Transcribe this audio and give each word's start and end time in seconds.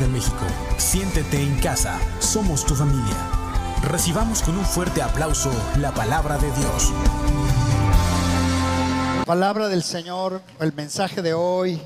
De 0.00 0.08
México. 0.08 0.44
Siéntete 0.76 1.40
en 1.40 1.58
casa, 1.60 1.98
somos 2.20 2.66
tu 2.66 2.74
familia. 2.74 3.16
Recibamos 3.82 4.42
con 4.42 4.58
un 4.58 4.64
fuerte 4.64 5.00
aplauso 5.00 5.50
la 5.80 5.92
palabra 5.92 6.36
de 6.36 6.50
Dios. 6.52 6.92
palabra 9.24 9.68
del 9.68 9.82
Señor, 9.82 10.42
el 10.60 10.72
mensaje 10.74 11.22
de 11.22 11.32
hoy 11.32 11.80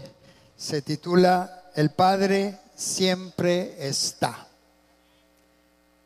se 0.57 0.83
titula 0.83 1.71
El 1.75 1.91
Padre 1.91 2.59
siempre 2.75 3.77
está. 3.87 4.49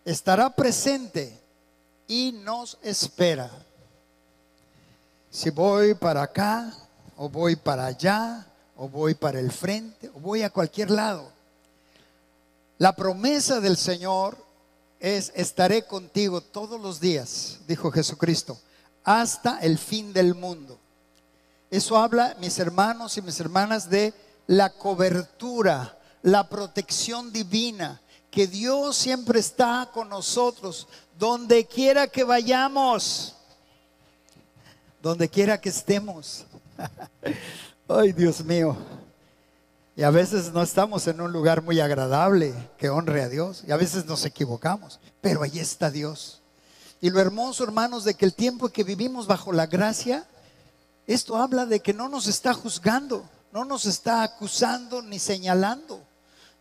Estará 0.04 0.50
presente 0.50 1.40
y 2.06 2.32
nos 2.32 2.76
espera. 2.82 3.50
Si 5.30 5.48
voy 5.50 5.94
para 5.94 6.22
acá 6.22 6.70
o 7.16 7.28
voy 7.28 7.56
para 7.56 7.86
allá, 7.86 8.46
o 8.76 8.88
voy 8.88 9.14
para 9.14 9.38
el 9.38 9.52
frente, 9.52 10.10
o 10.14 10.20
voy 10.20 10.42
a 10.42 10.50
cualquier 10.50 10.90
lado. 10.90 11.33
La 12.78 12.94
promesa 12.96 13.60
del 13.60 13.76
Señor 13.76 14.36
es, 14.98 15.32
estaré 15.36 15.86
contigo 15.86 16.40
todos 16.40 16.80
los 16.80 17.00
días, 17.00 17.60
dijo 17.68 17.90
Jesucristo, 17.90 18.58
hasta 19.04 19.58
el 19.60 19.78
fin 19.78 20.12
del 20.12 20.34
mundo. 20.34 20.78
Eso 21.70 21.96
habla, 21.96 22.36
mis 22.40 22.58
hermanos 22.58 23.16
y 23.16 23.22
mis 23.22 23.38
hermanas, 23.38 23.88
de 23.90 24.12
la 24.46 24.70
cobertura, 24.70 25.98
la 26.22 26.48
protección 26.48 27.32
divina, 27.32 28.00
que 28.30 28.46
Dios 28.46 28.96
siempre 28.96 29.38
está 29.38 29.90
con 29.92 30.08
nosotros, 30.08 30.88
donde 31.18 31.66
quiera 31.66 32.08
que 32.08 32.24
vayamos, 32.24 33.36
donde 35.00 35.28
quiera 35.28 35.60
que 35.60 35.68
estemos. 35.68 36.44
Ay, 37.88 38.12
Dios 38.12 38.44
mío. 38.44 38.76
Y 39.96 40.02
a 40.02 40.10
veces 40.10 40.52
no 40.52 40.62
estamos 40.62 41.06
en 41.06 41.20
un 41.20 41.32
lugar 41.32 41.62
muy 41.62 41.80
agradable 41.80 42.52
que 42.78 42.90
honre 42.90 43.22
a 43.22 43.28
Dios. 43.28 43.62
Y 43.66 43.72
a 43.72 43.76
veces 43.76 44.06
nos 44.06 44.24
equivocamos. 44.24 44.98
Pero 45.20 45.42
ahí 45.42 45.58
está 45.58 45.90
Dios. 45.90 46.40
Y 47.00 47.10
lo 47.10 47.20
hermoso, 47.20 47.64
hermanos, 47.64 48.04
de 48.04 48.14
que 48.14 48.24
el 48.24 48.34
tiempo 48.34 48.70
que 48.70 48.82
vivimos 48.82 49.26
bajo 49.26 49.52
la 49.52 49.66
gracia, 49.66 50.26
esto 51.06 51.36
habla 51.36 51.66
de 51.66 51.80
que 51.80 51.92
no 51.92 52.08
nos 52.08 52.26
está 52.26 52.54
juzgando, 52.54 53.28
no 53.52 53.64
nos 53.64 53.84
está 53.84 54.22
acusando 54.22 55.02
ni 55.02 55.18
señalando. 55.18 56.02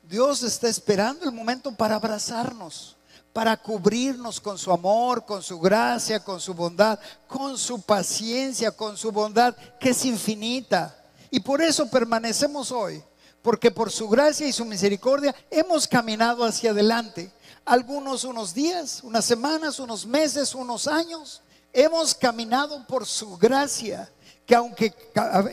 Dios 0.04 0.44
está 0.44 0.68
esperando 0.68 1.24
el 1.24 1.32
momento 1.32 1.74
para 1.74 1.96
abrazarnos, 1.96 2.98
para 3.32 3.56
cubrirnos 3.56 4.42
con 4.42 4.58
su 4.58 4.72
amor, 4.72 5.26
con 5.26 5.42
su 5.42 5.60
gracia, 5.60 6.20
con 6.24 6.42
su 6.42 6.54
bondad, 6.54 7.00
con 7.26 7.58
su 7.58 7.82
paciencia, 7.82 8.72
con 8.72 8.98
su 8.98 9.12
bondad, 9.12 9.56
que 9.80 9.92
es 9.92 10.06
infinita. 10.06 10.94
Y 11.32 11.40
por 11.40 11.62
eso 11.62 11.90
permanecemos 11.90 12.72
hoy, 12.72 13.02
porque 13.44 13.70
por 13.70 13.92
su 13.92 14.10
gracia 14.10 14.48
y 14.48 14.54
su 14.54 14.66
misericordia 14.66 15.36
hemos 15.52 15.88
caminado 15.88 16.44
hacia 16.46 16.72
adelante. 16.72 17.30
Algunos 17.66 18.24
unos 18.24 18.54
días, 18.54 19.02
unas 19.04 19.26
semanas, 19.26 19.80
unos 19.80 20.08
meses, 20.08 20.56
unos 20.56 20.88
años. 20.88 21.42
Hemos 21.74 22.16
caminado 22.16 22.88
por 22.88 23.06
su 23.06 23.38
gracia 23.38 24.10
que 24.46 24.56
aunque 24.56 24.94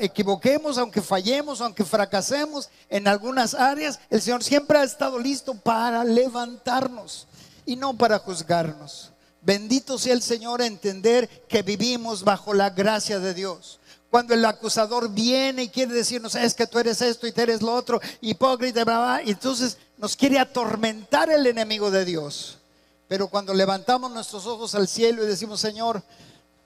equivoquemos, 0.00 0.78
aunque 0.78 1.02
fallemos, 1.02 1.60
aunque 1.60 1.84
fracasemos 1.84 2.70
en 2.88 3.08
algunas 3.08 3.54
áreas, 3.54 3.98
el 4.08 4.22
Señor 4.22 4.44
siempre 4.44 4.78
ha 4.78 4.84
estado 4.84 5.18
listo 5.18 5.54
para 5.54 6.04
levantarnos 6.04 7.26
y 7.66 7.74
no 7.76 7.96
para 7.96 8.18
juzgarnos. 8.20 9.12
Bendito 9.42 9.98
sea 9.98 10.12
el 10.12 10.22
Señor 10.22 10.62
entender 10.62 11.28
que 11.48 11.62
vivimos 11.62 12.22
bajo 12.22 12.54
la 12.54 12.70
gracia 12.70 13.18
de 13.18 13.34
Dios. 13.34 13.79
Cuando 14.10 14.34
el 14.34 14.44
acusador 14.44 15.08
viene 15.08 15.64
y 15.64 15.68
quiere 15.68 15.94
decirnos, 15.94 16.34
es 16.34 16.54
que 16.54 16.66
tú 16.66 16.80
eres 16.80 17.00
esto 17.00 17.28
y 17.28 17.32
tú 17.32 17.40
eres 17.42 17.62
lo 17.62 17.72
otro, 17.72 18.00
hipócrita, 18.20 18.84
bla, 18.84 19.22
y 19.24 19.30
entonces 19.30 19.78
nos 19.98 20.16
quiere 20.16 20.38
atormentar 20.38 21.30
el 21.30 21.46
enemigo 21.46 21.90
de 21.92 22.04
Dios. 22.04 22.58
Pero 23.06 23.28
cuando 23.28 23.54
levantamos 23.54 24.10
nuestros 24.10 24.46
ojos 24.46 24.74
al 24.74 24.88
cielo 24.88 25.22
y 25.22 25.26
decimos, 25.26 25.60
Señor, 25.60 26.02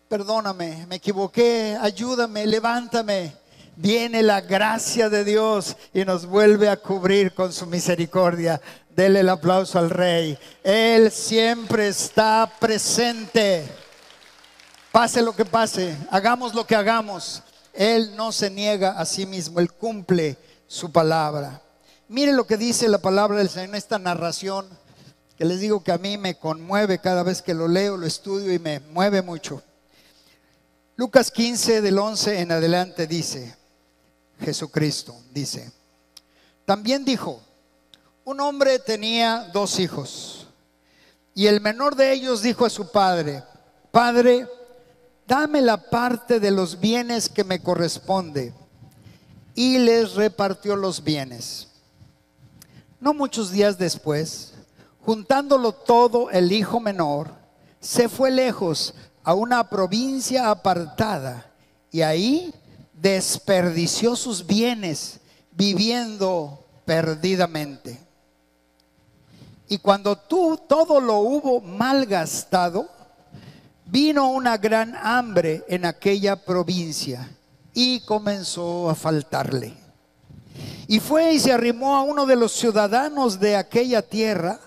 perdóname, 0.09 0.87
me 0.87 0.97
equivoqué, 0.97 1.77
ayúdame, 1.78 2.47
levántame, 2.47 3.34
viene 3.76 4.22
la 4.22 4.41
gracia 4.41 5.11
de 5.11 5.25
Dios 5.25 5.76
y 5.93 6.05
nos 6.05 6.25
vuelve 6.25 6.69
a 6.71 6.76
cubrir 6.76 7.34
con 7.34 7.53
su 7.53 7.66
misericordia. 7.66 8.61
Dele 8.94 9.21
el 9.21 9.28
aplauso 9.28 9.78
al 9.78 9.91
Rey. 9.91 10.38
Él 10.62 11.11
siempre 11.11 11.88
está 11.88 12.50
presente. 12.59 13.84
Pase 14.94 15.22
lo 15.22 15.34
que 15.34 15.44
pase, 15.44 15.97
hagamos 16.09 16.55
lo 16.55 16.65
que 16.69 16.77
hagamos, 16.77 17.43
Él 17.72 18.15
no 18.15 18.31
se 18.31 18.49
niega 18.49 18.93
a 18.93 19.05
sí 19.05 19.27
mismo, 19.27 19.59
Él 19.59 19.72
cumple 19.72 20.38
su 20.69 20.93
palabra. 20.93 21.60
Mire 22.06 22.32
lo 22.32 22.47
que 22.47 22.56
dice 22.56 22.87
la 22.87 22.99
palabra 22.99 23.38
del 23.38 23.49
Señor 23.49 23.71
en 23.71 23.75
esta 23.75 23.99
narración, 23.99 24.69
que 25.37 25.47
les 25.47 25.59
digo 25.59 25.82
que 25.82 25.91
a 25.91 25.99
mí 25.99 26.16
me 26.16 26.38
conmueve 26.38 27.00
cada 27.00 27.25
vez 27.25 27.43
que 27.43 27.55
lo 27.55 27.66
leo, 27.66 27.97
lo 27.97 28.06
estudio 28.06 28.53
y 28.53 28.60
me 28.60 28.78
mueve 28.78 29.21
mucho. 29.21 29.65
Lucas 30.94 31.32
15 31.32 31.81
del 31.81 31.99
11 31.99 32.38
en 32.38 32.53
adelante 32.53 33.09
dice, 33.09 33.56
Jesucristo 34.38 35.16
dice, 35.32 35.72
también 36.65 37.05
dijo, 37.05 37.43
un 38.25 38.38
hombre 38.38 38.78
tenía 38.78 39.50
dos 39.53 39.81
hijos 39.81 40.47
y 41.34 41.49
el 41.49 41.61
menor 41.61 41.97
de 41.97 42.12
ellos 42.12 42.43
dijo 42.43 42.65
a 42.65 42.71
su 42.71 42.93
padre, 42.93 43.43
Padre, 43.91 44.49
dame 45.27 45.61
la 45.61 45.77
parte 45.77 46.41
de 46.41 46.51
los 46.51 46.81
bienes 46.81 47.29
que 47.29 47.45
me 47.45 47.61
corresponde. 47.61 48.53
Y 49.55 49.79
les 49.79 50.15
repartió 50.15 50.75
los 50.75 51.03
bienes. 51.03 51.69
No 53.01 53.15
muchos 53.15 53.51
días 53.51 53.79
después, 53.79 54.55
juntándolo 55.01 55.73
todo 55.73 56.31
el 56.31 56.51
hijo 56.51 56.81
menor, 56.81 57.31
se 57.81 58.09
fue 58.09 58.31
lejos 58.31 58.95
a 59.23 59.35
una 59.35 59.69
provincia 59.69 60.51
apartada 60.51 61.51
y 61.91 62.03
ahí 62.03 62.55
desperdició 62.93 64.17
sus 64.17 64.47
bienes 64.47 65.21
viviendo 65.53 66.65
perdidamente. 66.85 68.01
Y 69.69 69.79
cuando 69.79 70.17
tú 70.17 70.61
todo 70.69 71.01
lo 71.01 71.19
hubo 71.19 71.61
malgastado, 71.61 72.89
vino 73.87 74.31
una 74.31 74.56
gran 74.56 74.97
hambre 74.97 75.65
en 75.69 75.84
aquella 75.84 76.37
provincia 76.37 77.28
y 77.72 78.00
comenzó 78.00 78.89
a 78.89 78.95
faltarle. 78.95 79.75
Y 80.87 81.00
fue 81.00 81.34
y 81.34 81.41
se 81.41 81.53
arrimó 81.53 81.97
a 81.97 82.03
uno 82.03 82.27
de 82.27 82.37
los 82.37 82.53
ciudadanos 82.53 83.41
de 83.41 83.56
aquella 83.56 84.03
tierra, 84.03 84.61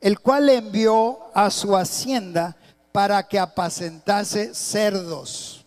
el 0.00 0.20
cual 0.20 0.46
le 0.46 0.56
envió 0.56 1.18
a 1.34 1.50
su 1.50 1.76
hacienda 1.76 2.56
para 2.92 3.26
que 3.26 3.38
apacentase 3.38 4.54
cerdos. 4.54 5.64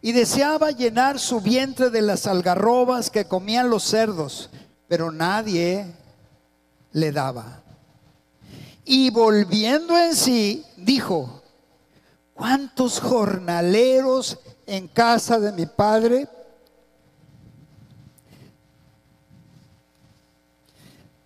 Y 0.00 0.12
deseaba 0.12 0.72
llenar 0.72 1.20
su 1.20 1.40
vientre 1.40 1.90
de 1.90 2.02
las 2.02 2.26
algarrobas 2.26 3.08
que 3.08 3.24
comían 3.24 3.70
los 3.70 3.84
cerdos, 3.84 4.50
pero 4.88 5.12
nadie 5.12 5.86
le 6.92 7.12
daba. 7.12 7.62
Y 8.84 9.10
volviendo 9.10 9.96
en 9.96 10.16
sí, 10.16 10.64
dijo, 10.76 11.41
¿Cuántos 12.34 13.00
jornaleros 13.00 14.38
en 14.66 14.88
casa 14.88 15.38
de 15.38 15.52
mi 15.52 15.66
padre? 15.66 16.28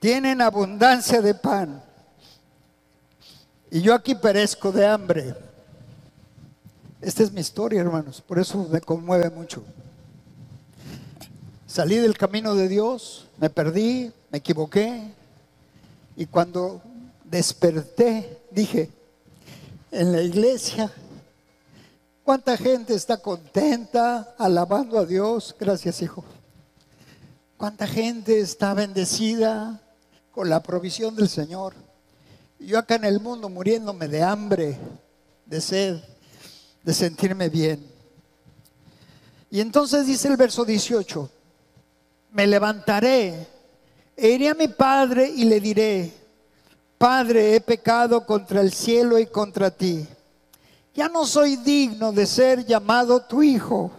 Tienen 0.00 0.40
abundancia 0.40 1.20
de 1.22 1.34
pan. 1.34 1.82
Y 3.70 3.80
yo 3.80 3.94
aquí 3.94 4.14
perezco 4.14 4.70
de 4.70 4.86
hambre. 4.86 5.34
Esta 7.00 7.22
es 7.22 7.32
mi 7.32 7.40
historia, 7.40 7.80
hermanos. 7.80 8.20
Por 8.20 8.38
eso 8.38 8.68
me 8.70 8.80
conmueve 8.80 9.30
mucho. 9.30 9.62
Salí 11.66 11.96
del 11.96 12.16
camino 12.16 12.54
de 12.54 12.68
Dios, 12.68 13.26
me 13.38 13.50
perdí, 13.50 14.12
me 14.30 14.38
equivoqué. 14.38 15.10
Y 16.16 16.26
cuando 16.26 16.80
desperté, 17.24 18.40
dije, 18.50 18.90
en 19.96 20.12
la 20.12 20.22
iglesia. 20.22 20.92
¿Cuánta 22.22 22.56
gente 22.56 22.94
está 22.94 23.16
contenta 23.16 24.34
alabando 24.38 24.98
a 24.98 25.06
Dios? 25.06 25.54
Gracias, 25.58 26.02
hijo. 26.02 26.24
¿Cuánta 27.56 27.86
gente 27.86 28.40
está 28.40 28.74
bendecida 28.74 29.80
con 30.32 30.50
la 30.50 30.62
provisión 30.62 31.16
del 31.16 31.28
Señor? 31.28 31.74
Yo 32.58 32.78
acá 32.78 32.96
en 32.96 33.04
el 33.04 33.20
mundo 33.20 33.48
muriéndome 33.48 34.08
de 34.08 34.22
hambre, 34.22 34.76
de 35.46 35.60
sed, 35.60 35.98
de 36.82 36.92
sentirme 36.92 37.48
bien. 37.48 37.86
Y 39.50 39.60
entonces 39.60 40.06
dice 40.06 40.28
el 40.28 40.36
verso 40.36 40.64
18, 40.64 41.30
me 42.32 42.46
levantaré 42.46 43.46
e 44.16 44.28
iré 44.28 44.48
a 44.48 44.54
mi 44.54 44.68
padre 44.68 45.28
y 45.28 45.44
le 45.44 45.60
diré, 45.60 46.12
Padre, 46.98 47.54
he 47.54 47.60
pecado 47.60 48.24
contra 48.24 48.60
el 48.60 48.72
cielo 48.72 49.18
y 49.18 49.26
contra 49.26 49.70
ti. 49.70 50.06
Ya 50.94 51.08
no 51.08 51.26
soy 51.26 51.56
digno 51.56 52.10
de 52.12 52.26
ser 52.26 52.64
llamado 52.64 53.20
tu 53.20 53.42
hijo. 53.42 53.90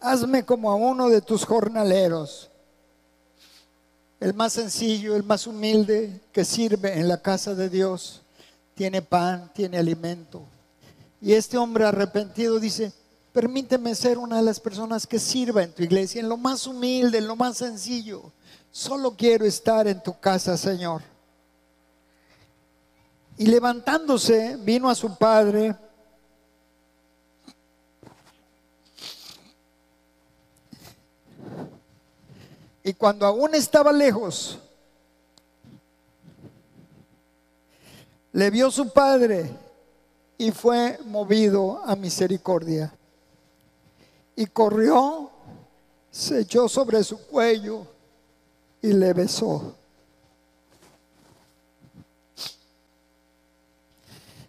Hazme 0.00 0.44
como 0.44 0.70
a 0.70 0.74
uno 0.74 1.08
de 1.08 1.20
tus 1.20 1.44
jornaleros, 1.44 2.50
el 4.18 4.34
más 4.34 4.54
sencillo, 4.54 5.16
el 5.16 5.22
más 5.22 5.46
humilde 5.46 6.20
que 6.32 6.44
sirve 6.44 6.98
en 6.98 7.08
la 7.08 7.20
casa 7.20 7.54
de 7.54 7.68
Dios, 7.68 8.22
tiene 8.74 9.02
pan, 9.02 9.50
tiene 9.54 9.78
alimento. 9.78 10.42
Y 11.20 11.32
este 11.34 11.58
hombre 11.58 11.84
arrepentido 11.84 12.58
dice, 12.58 12.92
permíteme 13.32 13.94
ser 13.94 14.18
una 14.18 14.36
de 14.36 14.42
las 14.42 14.60
personas 14.60 15.06
que 15.06 15.18
sirva 15.18 15.62
en 15.62 15.72
tu 15.72 15.82
iglesia, 15.82 16.20
en 16.20 16.28
lo 16.28 16.36
más 16.36 16.66
humilde, 16.66 17.18
en 17.18 17.26
lo 17.26 17.36
más 17.36 17.58
sencillo. 17.58 18.22
Solo 18.70 19.16
quiero 19.16 19.44
estar 19.44 19.86
en 19.86 20.02
tu 20.02 20.18
casa, 20.18 20.56
Señor. 20.56 21.02
Y 23.36 23.46
levantándose, 23.46 24.56
vino 24.62 24.88
a 24.90 24.94
su 24.94 25.16
padre 25.16 25.74
Y 32.82 32.94
cuando 32.94 33.26
aún 33.26 33.54
estaba 33.54 33.92
lejos, 33.92 34.58
le 38.32 38.50
vio 38.50 38.70
su 38.70 38.90
padre 38.90 39.50
y 40.38 40.50
fue 40.50 40.98
movido 41.04 41.82
a 41.84 41.94
misericordia. 41.94 42.92
Y 44.34 44.46
corrió, 44.46 45.30
se 46.10 46.40
echó 46.40 46.68
sobre 46.68 47.04
su 47.04 47.18
cuello 47.26 47.86
y 48.80 48.92
le 48.92 49.12
besó. 49.12 49.74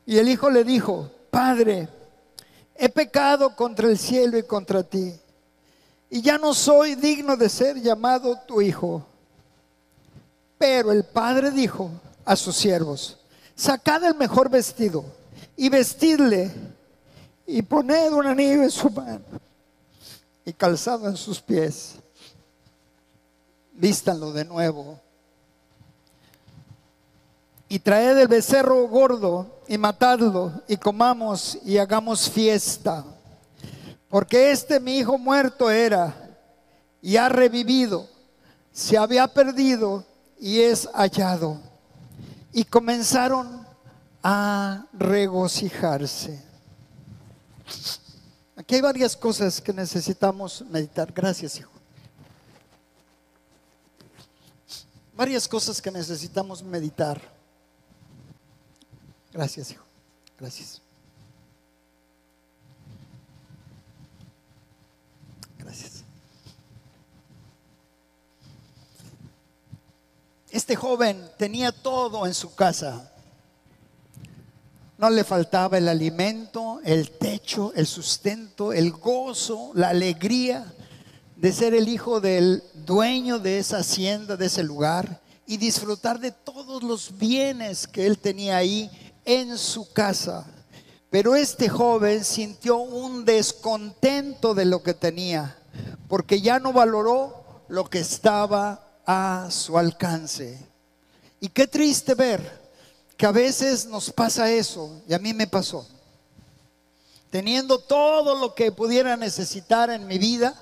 Y 0.05 0.17
el 0.17 0.29
hijo 0.29 0.49
le 0.49 0.63
dijo, 0.63 1.09
Padre, 1.29 1.87
he 2.75 2.89
pecado 2.89 3.55
contra 3.55 3.87
el 3.89 3.97
cielo 3.97 4.37
y 4.37 4.43
contra 4.43 4.83
ti 4.83 5.13
y 6.13 6.21
ya 6.21 6.37
no 6.37 6.53
soy 6.53 6.95
digno 6.95 7.37
de 7.37 7.47
ser 7.47 7.81
llamado 7.81 8.37
tu 8.45 8.61
hijo. 8.61 9.01
Pero 10.57 10.91
el 10.91 11.05
padre 11.05 11.51
dijo 11.51 11.89
a 12.25 12.35
sus 12.35 12.57
siervos, 12.57 13.17
sacad 13.55 14.03
el 14.03 14.15
mejor 14.15 14.49
vestido 14.49 15.05
y 15.55 15.69
vestidle 15.69 16.51
y 17.47 17.61
poned 17.61 18.11
un 18.11 18.27
anillo 18.27 18.61
en 18.61 18.69
su 18.69 18.89
mano 18.89 19.21
y 20.43 20.51
calzado 20.51 21.07
en 21.07 21.15
sus 21.15 21.39
pies. 21.39 21.93
Vístanlo 23.71 24.33
de 24.33 24.43
nuevo. 24.43 24.99
Y 27.69 27.79
traed 27.79 28.17
el 28.17 28.27
becerro 28.27 28.85
gordo 28.89 29.61
y 29.65 29.77
matadlo 29.77 30.51
y 30.67 30.75
comamos 30.75 31.57
y 31.63 31.77
hagamos 31.77 32.29
fiesta 32.29 33.05
porque 34.11 34.51
este 34.51 34.79
mi 34.81 34.97
hijo 34.97 35.17
muerto 35.17 35.71
era 35.71 36.13
y 37.01 37.15
ha 37.15 37.29
revivido, 37.29 38.07
se 38.71 38.97
había 38.97 39.25
perdido 39.27 40.05
y 40.37 40.59
es 40.59 40.87
hallado. 40.93 41.59
Y 42.51 42.65
comenzaron 42.65 43.65
a 44.21 44.85
regocijarse. 44.91 46.43
Aquí 48.57 48.75
hay 48.75 48.81
varias 48.81 49.15
cosas 49.15 49.61
que 49.61 49.71
necesitamos 49.71 50.65
meditar. 50.69 51.13
Gracias, 51.13 51.57
hijo. 51.57 51.71
Varias 55.15 55.47
cosas 55.47 55.81
que 55.81 55.89
necesitamos 55.89 56.61
meditar. 56.61 57.21
Gracias, 59.31 59.71
hijo. 59.71 59.85
Gracias. 60.37 60.81
Este 70.71 70.87
joven 70.87 71.29
tenía 71.35 71.73
todo 71.73 72.25
en 72.25 72.33
su 72.33 72.55
casa. 72.55 73.11
No 74.97 75.09
le 75.09 75.25
faltaba 75.25 75.77
el 75.77 75.89
alimento, 75.89 76.79
el 76.85 77.11
techo, 77.11 77.73
el 77.75 77.85
sustento, 77.85 78.71
el 78.71 78.93
gozo, 78.93 79.71
la 79.73 79.89
alegría 79.89 80.73
de 81.35 81.51
ser 81.51 81.73
el 81.73 81.89
hijo 81.89 82.21
del 82.21 82.63
dueño 82.85 83.37
de 83.37 83.59
esa 83.59 83.79
hacienda, 83.79 84.37
de 84.37 84.45
ese 84.45 84.63
lugar, 84.63 85.19
y 85.45 85.57
disfrutar 85.57 86.21
de 86.21 86.31
todos 86.31 86.83
los 86.83 87.17
bienes 87.17 87.85
que 87.85 88.07
él 88.07 88.17
tenía 88.17 88.55
ahí 88.55 88.89
en 89.25 89.57
su 89.57 89.91
casa. 89.91 90.45
Pero 91.09 91.35
este 91.35 91.67
joven 91.67 92.23
sintió 92.23 92.77
un 92.77 93.25
descontento 93.25 94.53
de 94.53 94.63
lo 94.63 94.81
que 94.81 94.93
tenía, 94.93 95.57
porque 96.07 96.39
ya 96.39 96.59
no 96.59 96.71
valoró 96.71 97.63
lo 97.67 97.89
que 97.89 97.99
estaba 97.99 98.90
a 99.05 99.47
su 99.49 99.77
alcance. 99.77 100.57
Y 101.39 101.49
qué 101.49 101.67
triste 101.67 102.13
ver 102.13 102.61
que 103.17 103.25
a 103.25 103.31
veces 103.31 103.85
nos 103.85 104.11
pasa 104.11 104.51
eso, 104.51 105.01
y 105.07 105.13
a 105.13 105.19
mí 105.19 105.33
me 105.33 105.47
pasó. 105.47 105.87
Teniendo 107.29 107.79
todo 107.79 108.35
lo 108.35 108.55
que 108.55 108.71
pudiera 108.71 109.15
necesitar 109.15 109.89
en 109.89 110.07
mi 110.07 110.17
vida, 110.17 110.59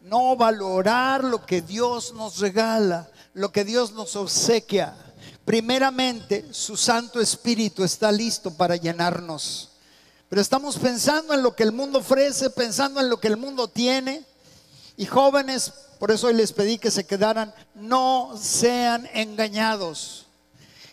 no 0.00 0.36
valorar 0.36 1.22
lo 1.22 1.44
que 1.44 1.60
Dios 1.60 2.14
nos 2.14 2.38
regala, 2.38 3.08
lo 3.34 3.52
que 3.52 3.64
Dios 3.64 3.92
nos 3.92 4.16
obsequia. 4.16 4.94
Primeramente, 5.44 6.46
su 6.50 6.76
Santo 6.76 7.20
Espíritu 7.20 7.84
está 7.84 8.10
listo 8.10 8.50
para 8.50 8.76
llenarnos. 8.76 9.70
Pero 10.28 10.42
estamos 10.42 10.76
pensando 10.76 11.32
en 11.32 11.42
lo 11.42 11.54
que 11.54 11.62
el 11.62 11.72
mundo 11.72 12.00
ofrece, 12.00 12.50
pensando 12.50 13.00
en 13.00 13.08
lo 13.08 13.18
que 13.18 13.28
el 13.28 13.36
mundo 13.36 13.68
tiene. 13.68 14.24
Y 14.96 15.06
jóvenes, 15.06 15.72
por 15.98 16.10
eso 16.10 16.28
hoy 16.28 16.34
les 16.34 16.52
pedí 16.52 16.78
que 16.78 16.90
se 16.90 17.04
quedaran. 17.04 17.52
No 17.74 18.34
sean 18.40 19.08
engañados. 19.14 20.26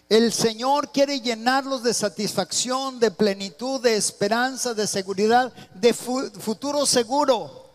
El 0.09 0.31
Señor 0.33 0.91
quiere 0.91 1.19
llenarlos 1.19 1.81
de 1.83 1.93
satisfacción, 1.93 2.99
de 2.99 3.09
plenitud, 3.09 3.81
de 3.81 3.95
esperanza, 3.95 4.73
de 4.73 4.85
seguridad, 4.85 5.51
de 5.73 5.93
futuro 5.93 6.85
seguro. 6.85 7.65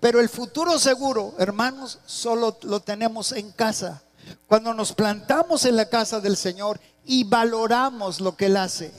Pero 0.00 0.20
el 0.20 0.28
futuro 0.28 0.78
seguro, 0.78 1.34
hermanos, 1.38 1.98
solo 2.06 2.58
lo 2.62 2.80
tenemos 2.80 3.32
en 3.32 3.50
casa. 3.52 4.02
Cuando 4.46 4.72
nos 4.72 4.92
plantamos 4.92 5.64
en 5.64 5.76
la 5.76 5.88
casa 5.88 6.20
del 6.20 6.36
Señor 6.36 6.80
y 7.04 7.24
valoramos 7.24 8.20
lo 8.20 8.36
que 8.36 8.46
Él 8.46 8.56
hace, 8.56 8.92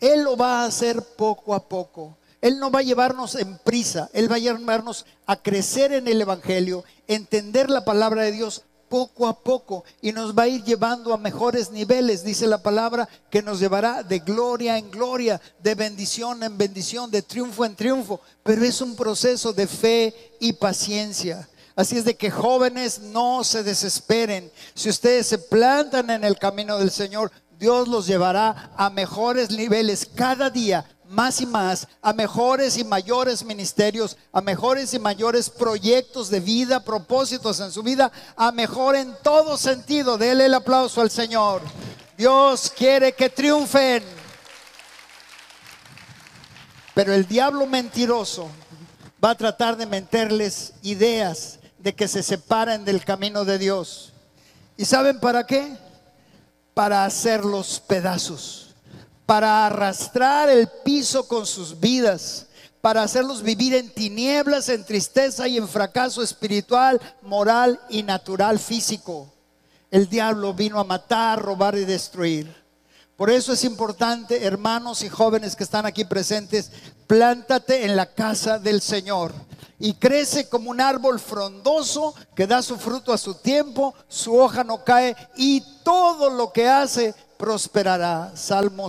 Él 0.00 0.22
lo 0.22 0.36
va 0.36 0.62
a 0.62 0.66
hacer 0.66 1.02
poco 1.02 1.54
a 1.54 1.66
poco. 1.66 2.16
Él 2.40 2.58
no 2.58 2.70
va 2.70 2.80
a 2.80 2.82
llevarnos 2.82 3.34
en 3.34 3.58
prisa, 3.58 4.10
Él 4.12 4.30
va 4.30 4.36
a 4.36 4.40
llevarnos 4.40 5.06
a 5.26 5.36
crecer 5.36 5.92
en 5.92 6.08
el 6.08 6.20
Evangelio, 6.20 6.84
entender 7.06 7.70
la 7.70 7.84
palabra 7.84 8.22
de 8.22 8.32
Dios 8.32 8.62
poco 8.88 9.26
a 9.26 9.40
poco 9.40 9.84
y 10.00 10.12
nos 10.12 10.36
va 10.36 10.44
a 10.44 10.48
ir 10.48 10.62
llevando 10.62 11.12
a 11.12 11.18
mejores 11.18 11.70
niveles, 11.70 12.24
dice 12.24 12.46
la 12.46 12.62
palabra, 12.62 13.08
que 13.30 13.42
nos 13.42 13.58
llevará 13.58 14.02
de 14.02 14.20
gloria 14.20 14.78
en 14.78 14.90
gloria, 14.90 15.40
de 15.62 15.74
bendición 15.74 16.42
en 16.42 16.56
bendición, 16.56 17.10
de 17.10 17.22
triunfo 17.22 17.64
en 17.64 17.74
triunfo, 17.74 18.20
pero 18.42 18.64
es 18.64 18.80
un 18.80 18.94
proceso 18.94 19.52
de 19.52 19.66
fe 19.66 20.14
y 20.40 20.52
paciencia. 20.52 21.48
Así 21.74 21.98
es 21.98 22.04
de 22.04 22.16
que 22.16 22.30
jóvenes 22.30 23.00
no 23.00 23.44
se 23.44 23.62
desesperen. 23.62 24.50
Si 24.74 24.88
ustedes 24.88 25.26
se 25.26 25.38
plantan 25.38 26.08
en 26.08 26.24
el 26.24 26.38
camino 26.38 26.78
del 26.78 26.90
Señor, 26.90 27.30
Dios 27.58 27.88
los 27.88 28.06
llevará 28.06 28.72
a 28.76 28.88
mejores 28.88 29.50
niveles 29.50 30.08
cada 30.14 30.48
día 30.48 30.86
más 31.08 31.40
y 31.40 31.46
más 31.46 31.86
a 32.02 32.12
mejores 32.12 32.76
y 32.76 32.84
mayores 32.84 33.44
ministerios, 33.44 34.16
a 34.32 34.40
mejores 34.40 34.94
y 34.94 34.98
mayores 34.98 35.50
proyectos 35.50 36.30
de 36.30 36.40
vida, 36.40 36.84
propósitos 36.84 37.60
en 37.60 37.70
su 37.70 37.82
vida, 37.82 38.10
a 38.36 38.52
mejor 38.52 38.96
en 38.96 39.14
todo 39.22 39.56
sentido. 39.56 40.18
Dele 40.18 40.46
el 40.46 40.54
aplauso 40.54 41.00
al 41.00 41.10
Señor. 41.10 41.62
Dios 42.16 42.72
quiere 42.76 43.12
que 43.12 43.28
triunfen. 43.28 44.02
Pero 46.94 47.12
el 47.12 47.26
diablo 47.26 47.66
mentiroso 47.66 48.48
va 49.22 49.30
a 49.30 49.34
tratar 49.36 49.76
de 49.76 49.86
meterles 49.86 50.72
ideas 50.82 51.58
de 51.78 51.94
que 51.94 52.08
se 52.08 52.22
separen 52.22 52.84
del 52.84 53.04
camino 53.04 53.44
de 53.44 53.58
Dios. 53.58 54.12
¿Y 54.76 54.84
saben 54.84 55.20
para 55.20 55.46
qué? 55.46 55.76
Para 56.74 57.04
hacerlos 57.04 57.80
pedazos 57.86 58.65
para 59.26 59.66
arrastrar 59.66 60.48
el 60.48 60.68
piso 60.84 61.26
con 61.26 61.44
sus 61.44 61.78
vidas, 61.78 62.46
para 62.80 63.02
hacerlos 63.02 63.42
vivir 63.42 63.74
en 63.74 63.90
tinieblas, 63.90 64.68
en 64.68 64.84
tristeza 64.84 65.48
y 65.48 65.56
en 65.56 65.68
fracaso 65.68 66.22
espiritual, 66.22 67.00
moral 67.22 67.80
y 67.90 68.04
natural 68.04 68.60
físico. 68.60 69.32
El 69.90 70.08
diablo 70.08 70.54
vino 70.54 70.78
a 70.78 70.84
matar, 70.84 71.42
robar 71.42 71.76
y 71.76 71.84
destruir. 71.84 72.54
Por 73.16 73.30
eso 73.30 73.52
es 73.52 73.64
importante, 73.64 74.44
hermanos 74.44 75.02
y 75.02 75.08
jóvenes 75.08 75.56
que 75.56 75.64
están 75.64 75.86
aquí 75.86 76.04
presentes, 76.04 76.70
plántate 77.06 77.84
en 77.84 77.96
la 77.96 78.06
casa 78.06 78.58
del 78.58 78.80
Señor 78.80 79.32
y 79.78 79.94
crece 79.94 80.48
como 80.48 80.70
un 80.70 80.80
árbol 80.80 81.18
frondoso 81.18 82.14
que 82.34 82.46
da 82.46 82.62
su 82.62 82.76
fruto 82.76 83.12
a 83.12 83.18
su 83.18 83.34
tiempo, 83.34 83.94
su 84.08 84.36
hoja 84.36 84.64
no 84.64 84.84
cae 84.84 85.16
y 85.36 85.62
todo 85.82 86.30
lo 86.30 86.52
que 86.52 86.68
hace 86.68 87.14
prosperará. 87.36 88.32
Salmo, 88.34 88.88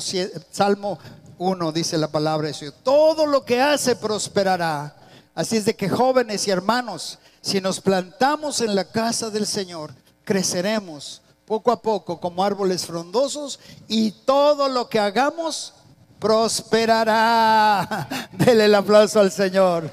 Salmo 0.52 1.00
1 1.38 1.72
dice 1.72 1.98
la 1.98 2.08
palabra 2.08 2.50
de. 2.50 2.72
Todo 2.84 3.26
lo 3.26 3.46
que 3.46 3.62
hace 3.62 3.96
prosperará. 3.96 4.96
Así 5.36 5.58
es 5.58 5.66
de 5.66 5.76
que 5.76 5.90
jóvenes 5.90 6.48
y 6.48 6.52
hermanos, 6.52 7.20
si 7.42 7.62
nos 7.62 7.80
plantamos 7.80 8.62
en 8.62 8.76
la 8.76 8.86
casa 8.86 9.30
del 9.30 9.46
Señor, 9.46 9.94
creceremos 10.24 11.22
poco 11.46 11.72
a 11.72 11.82
poco 11.82 12.20
como 12.20 12.44
árboles 12.44 12.86
frondosos 12.86 13.60
y 13.88 14.12
todo 14.12 14.68
lo 14.68 14.90
que 14.90 15.00
hagamos 15.00 15.74
prosperará. 16.20 18.08
Dele 18.32 18.66
el 18.66 18.76
aplauso 18.76 19.20
al 19.20 19.32
Señor. 19.32 19.90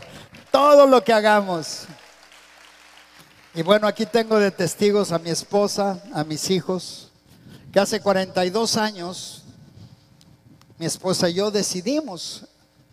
Todo 0.50 0.87
lo 0.87 1.04
que 1.04 1.12
hagamos. 1.12 1.82
Y 3.54 3.62
bueno, 3.62 3.87
aquí 3.87 4.06
tengo 4.06 4.38
de 4.38 4.50
testigos 4.50 5.12
a 5.12 5.18
mi 5.18 5.30
esposa, 5.30 6.02
a 6.12 6.25
mis 6.25 6.50
hijos, 6.50 7.03
que 7.75 7.81
hace 7.81 8.00
42 8.00 8.76
años 8.76 9.43
mi 10.78 10.87
esposa 10.87 11.28
y 11.28 11.35
yo 11.35 11.50
decidimos 11.50 12.47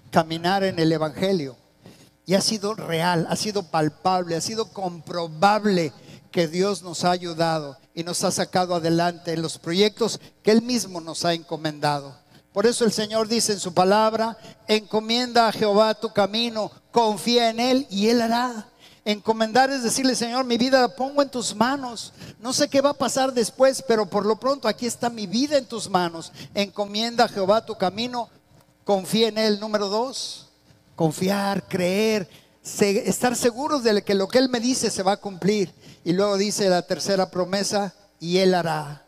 caminar 0.09 0.63
en 0.63 0.79
el 0.79 0.91
Evangelio. 0.91 1.55
Y 2.25 2.33
ha 2.33 2.41
sido 2.41 2.73
real, 2.73 3.27
ha 3.29 3.35
sido 3.35 3.61
palpable, 3.61 4.35
ha 4.35 4.41
sido 4.41 4.73
comprobable 4.73 5.93
que 6.31 6.47
Dios 6.47 6.81
nos 6.81 7.03
ha 7.03 7.11
ayudado 7.11 7.77
y 7.93 8.03
nos 8.03 8.23
ha 8.23 8.31
sacado 8.31 8.73
adelante 8.73 9.33
en 9.33 9.43
los 9.43 9.59
proyectos 9.59 10.19
que 10.41 10.49
Él 10.49 10.63
mismo 10.63 10.99
nos 10.99 11.25
ha 11.25 11.35
encomendado. 11.35 12.17
Por 12.51 12.65
eso 12.65 12.83
el 12.83 12.91
Señor 12.91 13.27
dice 13.27 13.53
en 13.53 13.59
su 13.59 13.75
palabra, 13.75 14.35
encomienda 14.67 15.47
a 15.47 15.51
Jehová 15.51 15.93
tu 15.93 16.11
camino, 16.11 16.71
confía 16.89 17.51
en 17.51 17.59
Él 17.59 17.87
y 17.91 18.07
Él 18.07 18.19
hará. 18.19 18.70
Encomendar 19.03 19.71
es 19.71 19.81
decirle, 19.81 20.15
Señor, 20.15 20.45
mi 20.45 20.57
vida 20.57 20.81
la 20.81 20.95
pongo 20.95 21.21
en 21.21 21.29
tus 21.29 21.55
manos. 21.55 22.13
No 22.39 22.53
sé 22.53 22.69
qué 22.69 22.81
va 22.81 22.91
a 22.91 22.95
pasar 22.95 23.33
después, 23.33 23.83
pero 23.87 24.05
por 24.05 24.25
lo 24.25 24.39
pronto 24.39 24.67
aquí 24.67 24.85
está 24.85 25.09
mi 25.09 25.25
vida 25.25 25.57
en 25.57 25.65
tus 25.65 25.89
manos. 25.89 26.31
Encomienda 26.53 27.25
a 27.25 27.29
Jehová 27.29 27.65
tu 27.65 27.75
camino, 27.75 28.29
confía 28.83 29.29
en 29.29 29.37
Él. 29.37 29.59
Número 29.59 29.87
dos, 29.89 30.49
confiar, 30.95 31.67
creer, 31.67 32.29
estar 32.63 33.35
seguros 33.35 33.83
de 33.83 34.03
que 34.03 34.13
lo 34.13 34.27
que 34.27 34.37
Él 34.37 34.49
me 34.49 34.59
dice 34.59 34.91
se 34.91 35.03
va 35.03 35.13
a 35.13 35.17
cumplir. 35.17 35.73
Y 36.03 36.13
luego 36.13 36.37
dice 36.37 36.69
la 36.69 36.83
tercera 36.83 37.31
promesa, 37.31 37.93
y 38.21 38.37
Él 38.37 38.53
hará. 38.53 39.03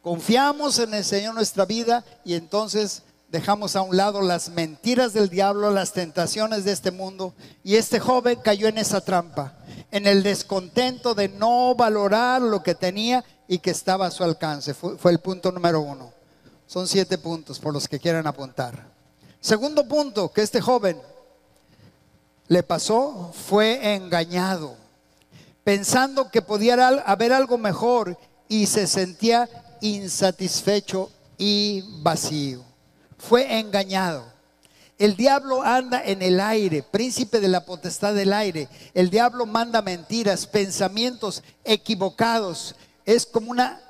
Confiamos 0.00 0.78
en 0.78 0.94
el 0.94 1.04
Señor 1.04 1.34
nuestra 1.34 1.64
vida 1.64 2.04
y 2.24 2.34
entonces 2.34 3.02
dejamos 3.34 3.74
a 3.74 3.82
un 3.82 3.96
lado 3.96 4.22
las 4.22 4.50
mentiras 4.50 5.12
del 5.12 5.28
diablo, 5.28 5.72
las 5.72 5.92
tentaciones 5.92 6.64
de 6.64 6.70
este 6.70 6.92
mundo. 6.92 7.34
Y 7.64 7.74
este 7.74 7.98
joven 7.98 8.38
cayó 8.40 8.68
en 8.68 8.78
esa 8.78 9.00
trampa, 9.00 9.54
en 9.90 10.06
el 10.06 10.22
descontento 10.22 11.16
de 11.16 11.28
no 11.28 11.74
valorar 11.74 12.40
lo 12.40 12.62
que 12.62 12.76
tenía 12.76 13.24
y 13.48 13.58
que 13.58 13.72
estaba 13.72 14.06
a 14.06 14.12
su 14.12 14.22
alcance. 14.22 14.72
Fue, 14.72 15.10
el 15.10 15.18
punto 15.18 15.50
número 15.50 15.80
uno. 15.80 16.12
Son 16.68 16.86
siete 16.86 17.18
puntos 17.18 17.58
por 17.58 17.72
los 17.72 17.88
que 17.88 17.98
quieran 17.98 18.28
apuntar. 18.28 18.86
Segundo 19.40 19.88
punto 19.88 20.32
que 20.32 20.42
este 20.42 20.60
joven 20.60 20.96
le 22.46 22.62
pasó 22.62 23.32
fue 23.48 23.96
engañado, 23.96 24.76
pensando 25.64 26.30
que 26.30 26.40
podía 26.40 26.74
haber 27.04 27.32
algo 27.32 27.58
mejor 27.58 28.16
y 28.48 28.66
se 28.66 28.86
sentía 28.86 29.48
insatisfecho 29.80 31.10
y 31.36 31.82
vacío 32.00 32.73
fue 33.28 33.58
engañado. 33.58 34.24
El 34.98 35.16
diablo 35.16 35.62
anda 35.62 36.02
en 36.04 36.22
el 36.22 36.38
aire, 36.40 36.82
príncipe 36.82 37.40
de 37.40 37.48
la 37.48 37.64
potestad 37.64 38.14
del 38.14 38.32
aire. 38.32 38.68
El 38.92 39.10
diablo 39.10 39.44
manda 39.44 39.82
mentiras, 39.82 40.46
pensamientos 40.46 41.42
equivocados. 41.64 42.76
Es 43.04 43.26
como 43.26 43.50
una, 43.50 43.80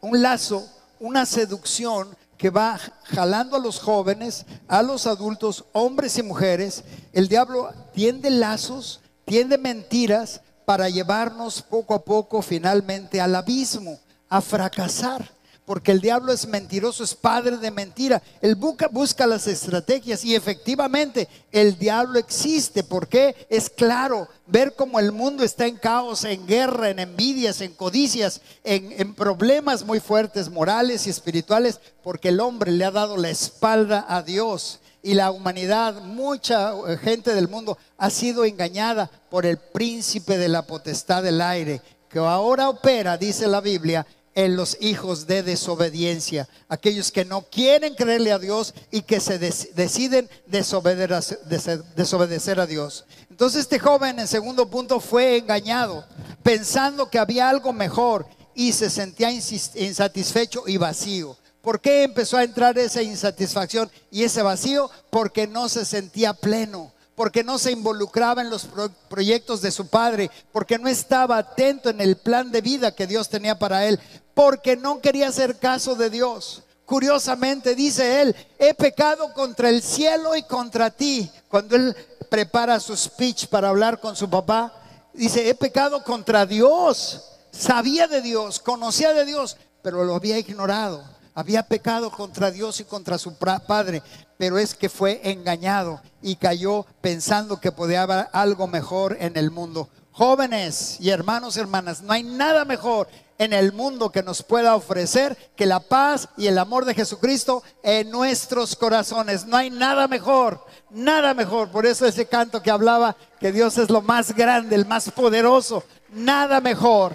un 0.00 0.22
lazo, 0.22 0.68
una 1.00 1.26
seducción 1.26 2.16
que 2.38 2.50
va 2.50 2.78
jalando 3.04 3.56
a 3.56 3.60
los 3.60 3.80
jóvenes, 3.80 4.46
a 4.68 4.82
los 4.82 5.06
adultos, 5.06 5.64
hombres 5.72 6.16
y 6.18 6.22
mujeres. 6.22 6.84
El 7.12 7.28
diablo 7.28 7.72
tiende 7.92 8.30
lazos, 8.30 9.00
tiende 9.24 9.58
mentiras 9.58 10.42
para 10.64 10.88
llevarnos 10.88 11.60
poco 11.62 11.94
a 11.94 12.04
poco 12.04 12.40
finalmente 12.40 13.20
al 13.20 13.34
abismo, 13.34 13.98
a 14.28 14.40
fracasar 14.40 15.41
porque 15.64 15.92
el 15.92 16.00
diablo 16.00 16.32
es 16.32 16.46
mentiroso, 16.46 17.04
es 17.04 17.14
padre 17.14 17.56
de 17.56 17.70
mentira. 17.70 18.22
Él 18.40 18.56
busca, 18.56 18.88
busca 18.88 19.26
las 19.26 19.46
estrategias 19.46 20.24
y 20.24 20.34
efectivamente 20.34 21.28
el 21.52 21.78
diablo 21.78 22.18
existe. 22.18 22.82
porque 22.82 23.46
Es 23.48 23.70
claro 23.70 24.28
ver 24.46 24.74
cómo 24.74 24.98
el 24.98 25.12
mundo 25.12 25.44
está 25.44 25.66
en 25.66 25.76
caos, 25.76 26.24
en 26.24 26.46
guerra, 26.46 26.90
en 26.90 26.98
envidias, 26.98 27.60
en 27.60 27.74
codicias, 27.74 28.40
en, 28.64 28.92
en 29.00 29.14
problemas 29.14 29.84
muy 29.84 30.00
fuertes 30.00 30.50
morales 30.50 31.06
y 31.06 31.10
espirituales, 31.10 31.80
porque 32.02 32.30
el 32.30 32.40
hombre 32.40 32.72
le 32.72 32.84
ha 32.84 32.90
dado 32.90 33.16
la 33.16 33.30
espalda 33.30 34.04
a 34.08 34.22
Dios 34.22 34.80
y 35.02 35.14
la 35.14 35.32
humanidad, 35.32 36.00
mucha 36.02 36.72
gente 36.98 37.34
del 37.34 37.48
mundo 37.48 37.76
ha 37.98 38.08
sido 38.08 38.44
engañada 38.44 39.10
por 39.30 39.44
el 39.46 39.58
príncipe 39.58 40.38
de 40.38 40.48
la 40.48 40.66
potestad 40.66 41.24
del 41.24 41.40
aire, 41.40 41.82
que 42.08 42.20
ahora 42.20 42.68
opera, 42.68 43.16
dice 43.16 43.48
la 43.48 43.60
Biblia, 43.60 44.06
en 44.34 44.56
los 44.56 44.76
hijos 44.80 45.26
de 45.26 45.42
desobediencia, 45.42 46.48
aquellos 46.68 47.12
que 47.12 47.24
no 47.24 47.42
quieren 47.42 47.94
creerle 47.94 48.32
a 48.32 48.38
Dios 48.38 48.74
y 48.90 49.02
que 49.02 49.20
se 49.20 49.38
deciden 49.38 50.28
desobedecer 50.46 52.60
a 52.60 52.66
Dios. 52.66 53.04
Entonces 53.30 53.62
este 53.62 53.78
joven 53.78 54.18
en 54.18 54.28
segundo 54.28 54.68
punto 54.68 55.00
fue 55.00 55.36
engañado, 55.36 56.04
pensando 56.42 57.10
que 57.10 57.18
había 57.18 57.48
algo 57.48 57.72
mejor 57.72 58.26
y 58.54 58.72
se 58.72 58.90
sentía 58.90 59.30
insatisfecho 59.30 60.64
y 60.66 60.76
vacío. 60.76 61.36
¿Por 61.60 61.80
qué 61.80 62.02
empezó 62.02 62.36
a 62.36 62.44
entrar 62.44 62.76
esa 62.78 63.02
insatisfacción 63.02 63.90
y 64.10 64.24
ese 64.24 64.42
vacío? 64.42 64.90
Porque 65.10 65.46
no 65.46 65.68
se 65.68 65.84
sentía 65.84 66.34
pleno 66.34 66.92
porque 67.14 67.44
no 67.44 67.58
se 67.58 67.72
involucraba 67.72 68.42
en 68.42 68.50
los 68.50 68.68
proyectos 69.08 69.60
de 69.60 69.70
su 69.70 69.88
padre, 69.88 70.30
porque 70.50 70.78
no 70.78 70.88
estaba 70.88 71.38
atento 71.38 71.90
en 71.90 72.00
el 72.00 72.16
plan 72.16 72.50
de 72.50 72.60
vida 72.60 72.94
que 72.94 73.06
Dios 73.06 73.28
tenía 73.28 73.58
para 73.58 73.86
él, 73.86 74.00
porque 74.34 74.76
no 74.76 75.00
quería 75.00 75.28
hacer 75.28 75.58
caso 75.58 75.94
de 75.94 76.10
Dios. 76.10 76.62
Curiosamente 76.84 77.74
dice 77.74 78.22
él, 78.22 78.36
he 78.58 78.74
pecado 78.74 79.32
contra 79.32 79.68
el 79.68 79.82
cielo 79.82 80.36
y 80.36 80.42
contra 80.42 80.90
ti. 80.90 81.30
Cuando 81.48 81.76
él 81.76 81.96
prepara 82.28 82.80
su 82.80 82.96
speech 82.96 83.46
para 83.46 83.68
hablar 83.68 84.00
con 84.00 84.16
su 84.16 84.28
papá, 84.28 84.72
dice, 85.12 85.48
he 85.48 85.54
pecado 85.54 86.02
contra 86.02 86.44
Dios. 86.44 87.28
Sabía 87.50 88.08
de 88.08 88.20
Dios, 88.20 88.58
conocía 88.58 89.12
de 89.12 89.24
Dios, 89.24 89.56
pero 89.82 90.04
lo 90.04 90.14
había 90.14 90.38
ignorado. 90.38 91.04
Había 91.34 91.62
pecado 91.62 92.10
contra 92.10 92.50
Dios 92.50 92.80
y 92.80 92.84
contra 92.84 93.16
su 93.16 93.34
padre, 93.36 94.02
pero 94.36 94.58
es 94.58 94.74
que 94.74 94.90
fue 94.90 95.20
engañado 95.24 96.00
y 96.20 96.36
cayó 96.36 96.84
pensando 97.00 97.58
que 97.58 97.72
podía 97.72 98.02
haber 98.02 98.28
algo 98.32 98.66
mejor 98.66 99.16
en 99.18 99.36
el 99.38 99.50
mundo. 99.50 99.88
Jóvenes 100.10 100.98
y 101.00 101.08
hermanos 101.08 101.56
hermanas, 101.56 102.02
no 102.02 102.12
hay 102.12 102.22
nada 102.22 102.66
mejor 102.66 103.08
en 103.42 103.52
el 103.52 103.72
mundo 103.72 104.12
que 104.12 104.22
nos 104.22 104.42
pueda 104.42 104.76
ofrecer 104.76 105.36
que 105.56 105.66
la 105.66 105.80
paz 105.80 106.28
y 106.36 106.46
el 106.46 106.58
amor 106.58 106.84
de 106.84 106.94
Jesucristo 106.94 107.62
en 107.82 108.10
nuestros 108.10 108.76
corazones. 108.76 109.46
No 109.46 109.56
hay 109.56 109.70
nada 109.70 110.06
mejor, 110.06 110.64
nada 110.90 111.34
mejor. 111.34 111.70
Por 111.70 111.84
eso 111.84 112.06
ese 112.06 112.26
canto 112.26 112.62
que 112.62 112.70
hablaba 112.70 113.16
que 113.40 113.50
Dios 113.50 113.78
es 113.78 113.90
lo 113.90 114.00
más 114.00 114.34
grande, 114.34 114.76
el 114.76 114.86
más 114.86 115.10
poderoso, 115.10 115.82
nada 116.12 116.60
mejor. 116.60 117.12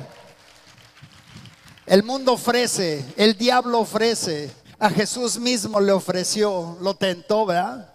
El 1.86 2.04
mundo 2.04 2.34
ofrece, 2.34 3.06
el 3.16 3.38
diablo 3.38 3.80
ofrece, 3.80 4.52
a 4.78 4.90
Jesús 4.90 5.40
mismo 5.40 5.80
le 5.80 5.94
ofreció, 5.94 6.78
lo 6.82 6.96
tentó, 6.96 7.46
¿verdad? 7.46 7.94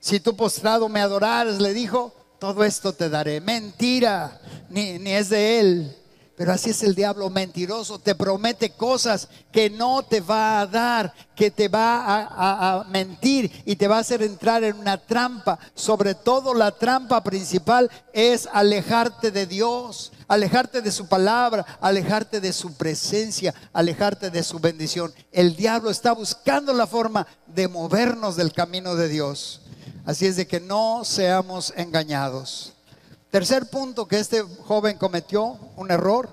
Si 0.00 0.18
tú 0.18 0.34
postrado 0.34 0.88
me 0.88 1.00
adorares, 1.00 1.60
le 1.60 1.72
dijo, 1.72 2.12
todo 2.40 2.64
esto 2.64 2.92
te 2.92 3.08
daré. 3.08 3.40
Mentira, 3.40 4.40
ni, 4.68 4.98
ni 4.98 5.12
es 5.12 5.28
de 5.28 5.60
él. 5.60 6.01
Pero 6.42 6.54
así 6.54 6.70
es 6.70 6.82
el 6.82 6.96
diablo 6.96 7.30
mentiroso, 7.30 8.00
te 8.00 8.16
promete 8.16 8.70
cosas 8.70 9.28
que 9.52 9.70
no 9.70 10.02
te 10.02 10.20
va 10.20 10.60
a 10.60 10.66
dar, 10.66 11.14
que 11.36 11.52
te 11.52 11.68
va 11.68 12.04
a, 12.04 12.80
a, 12.80 12.84
mentir 12.86 13.62
y 13.64 13.76
te 13.76 13.86
va 13.86 13.98
a 13.98 14.00
hacer 14.00 14.24
entrar 14.24 14.64
en 14.64 14.76
una 14.76 14.96
trampa. 14.96 15.60
Sobre 15.76 16.16
todo 16.16 16.52
la 16.52 16.72
trampa 16.72 17.22
principal 17.22 17.88
es 18.12 18.48
alejarte 18.52 19.30
de 19.30 19.46
Dios, 19.46 20.10
alejarte 20.26 20.82
de 20.82 20.90
su 20.90 21.06
palabra, 21.06 21.64
alejarte 21.80 22.40
de 22.40 22.52
su 22.52 22.74
presencia, 22.74 23.54
alejarte 23.72 24.28
de 24.28 24.42
su 24.42 24.58
bendición. 24.58 25.14
El 25.30 25.54
diablo 25.54 25.90
está 25.90 26.10
buscando 26.10 26.72
la 26.72 26.88
forma 26.88 27.24
de 27.46 27.68
movernos 27.68 28.34
del 28.34 28.52
camino 28.52 28.96
de 28.96 29.08
Dios. 29.08 29.60
Así 30.04 30.26
es 30.26 30.34
de 30.34 30.48
que 30.48 30.58
no 30.58 31.04
seamos 31.04 31.72
engañados. 31.76 32.72
Tercer 33.32 33.64
punto 33.64 34.06
que 34.06 34.18
este 34.18 34.42
joven 34.42 34.98
cometió, 34.98 35.58
un 35.76 35.90
error, 35.90 36.28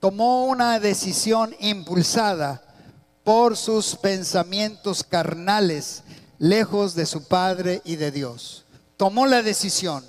tomó 0.00 0.46
una 0.46 0.80
decisión 0.80 1.54
impulsada 1.60 2.62
por 3.24 3.58
sus 3.58 3.94
pensamientos 3.96 5.04
carnales, 5.04 6.02
lejos 6.38 6.94
de 6.94 7.04
su 7.04 7.24
Padre 7.24 7.82
y 7.84 7.96
de 7.96 8.10
Dios. 8.10 8.64
Tomó 8.96 9.26
la 9.26 9.42
decisión. 9.42 10.02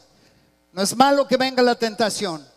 No 0.72 0.82
es 0.82 0.96
malo 0.96 1.28
que 1.28 1.36
venga 1.36 1.62
la 1.62 1.76
tentación, 1.76 2.48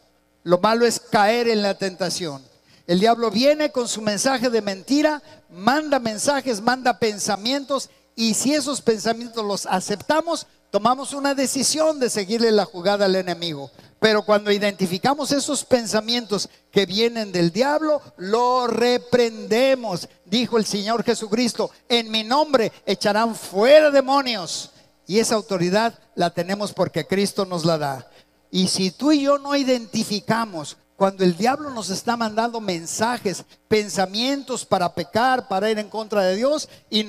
lo 0.44 0.58
malo 0.58 0.86
es 0.86 1.00
caer 1.00 1.48
en 1.48 1.60
la 1.60 1.76
tentación. 1.76 2.40
El 2.86 3.00
diablo 3.00 3.28
viene 3.28 3.72
con 3.72 3.88
su 3.88 4.00
mensaje 4.02 4.50
de 4.50 4.62
mentira, 4.62 5.20
manda 5.50 5.98
mensajes, 5.98 6.60
manda 6.60 7.00
pensamientos 7.00 7.90
y 8.14 8.34
si 8.34 8.54
esos 8.54 8.80
pensamientos 8.80 9.44
los 9.44 9.66
aceptamos, 9.66 10.46
tomamos 10.70 11.12
una 11.12 11.34
decisión 11.34 11.98
de 12.00 12.10
seguirle 12.10 12.50
la 12.52 12.64
jugada 12.64 13.06
al 13.06 13.16
enemigo. 13.16 13.70
Pero 14.00 14.22
cuando 14.22 14.52
identificamos 14.52 15.32
esos 15.32 15.64
pensamientos 15.64 16.48
que 16.70 16.86
vienen 16.86 17.32
del 17.32 17.50
diablo, 17.50 18.00
lo 18.16 18.68
reprendemos. 18.68 20.08
Dijo 20.24 20.56
el 20.56 20.64
Señor 20.64 21.02
Jesucristo, 21.02 21.70
en 21.88 22.10
mi 22.10 22.22
nombre 22.22 22.72
echarán 22.86 23.34
fuera 23.34 23.90
demonios. 23.90 24.70
Y 25.06 25.18
esa 25.18 25.34
autoridad 25.34 25.98
la 26.14 26.30
tenemos 26.30 26.72
porque 26.72 27.06
Cristo 27.06 27.44
nos 27.44 27.64
la 27.64 27.78
da. 27.78 28.10
Y 28.50 28.68
si 28.68 28.90
tú 28.90 29.10
y 29.10 29.22
yo 29.22 29.38
no 29.38 29.56
identificamos 29.56 30.76
cuando 30.98 31.22
el 31.22 31.36
diablo 31.36 31.70
nos 31.70 31.90
está 31.90 32.16
mandando 32.16 32.60
mensajes, 32.60 33.44
pensamientos 33.68 34.66
para 34.66 34.92
pecar, 34.92 35.46
para 35.46 35.70
ir 35.70 35.78
en 35.78 35.88
contra 35.88 36.22
de 36.22 36.34
Dios 36.34 36.68
y, 36.90 37.04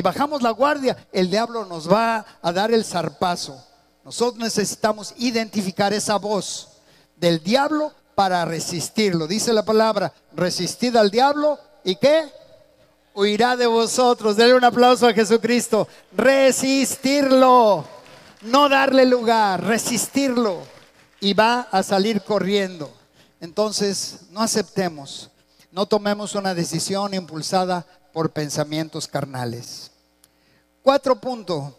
bajamos 0.00 0.40
la 0.40 0.48
guardia, 0.48 0.96
el 1.12 1.28
diablo 1.28 1.66
nos 1.66 1.92
va 1.92 2.24
a 2.40 2.52
dar 2.54 2.72
el 2.72 2.86
zarpazo. 2.86 3.62
Nosotros 4.02 4.42
necesitamos 4.42 5.12
identificar 5.18 5.92
esa 5.92 6.16
voz 6.16 6.68
del 7.16 7.42
diablo 7.42 7.92
para 8.14 8.46
resistirlo. 8.46 9.26
Dice 9.26 9.52
la 9.52 9.62
palabra, 9.62 10.10
resistid 10.34 10.96
al 10.96 11.10
diablo 11.10 11.58
y 11.84 11.96
qué? 11.96 12.32
Huirá 13.14 13.56
de 13.56 13.66
vosotros. 13.66 14.36
Denle 14.36 14.54
un 14.54 14.64
aplauso 14.64 15.06
a 15.06 15.12
Jesucristo. 15.12 15.86
Resistirlo. 16.16 17.84
No 18.40 18.70
darle 18.70 19.04
lugar, 19.04 19.62
resistirlo. 19.62 20.62
Y 21.20 21.34
va 21.34 21.68
a 21.70 21.82
salir 21.82 22.22
corriendo. 22.22 22.97
Entonces, 23.40 24.20
no 24.30 24.40
aceptemos, 24.40 25.30
no 25.70 25.86
tomemos 25.86 26.34
una 26.34 26.54
decisión 26.54 27.14
impulsada 27.14 27.86
por 28.12 28.30
pensamientos 28.30 29.06
carnales. 29.06 29.90
Cuatro 30.82 31.20
puntos. 31.20 31.72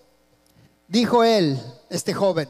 Dijo 0.87 1.23
él, 1.23 1.61
este 1.89 2.13
joven, 2.13 2.49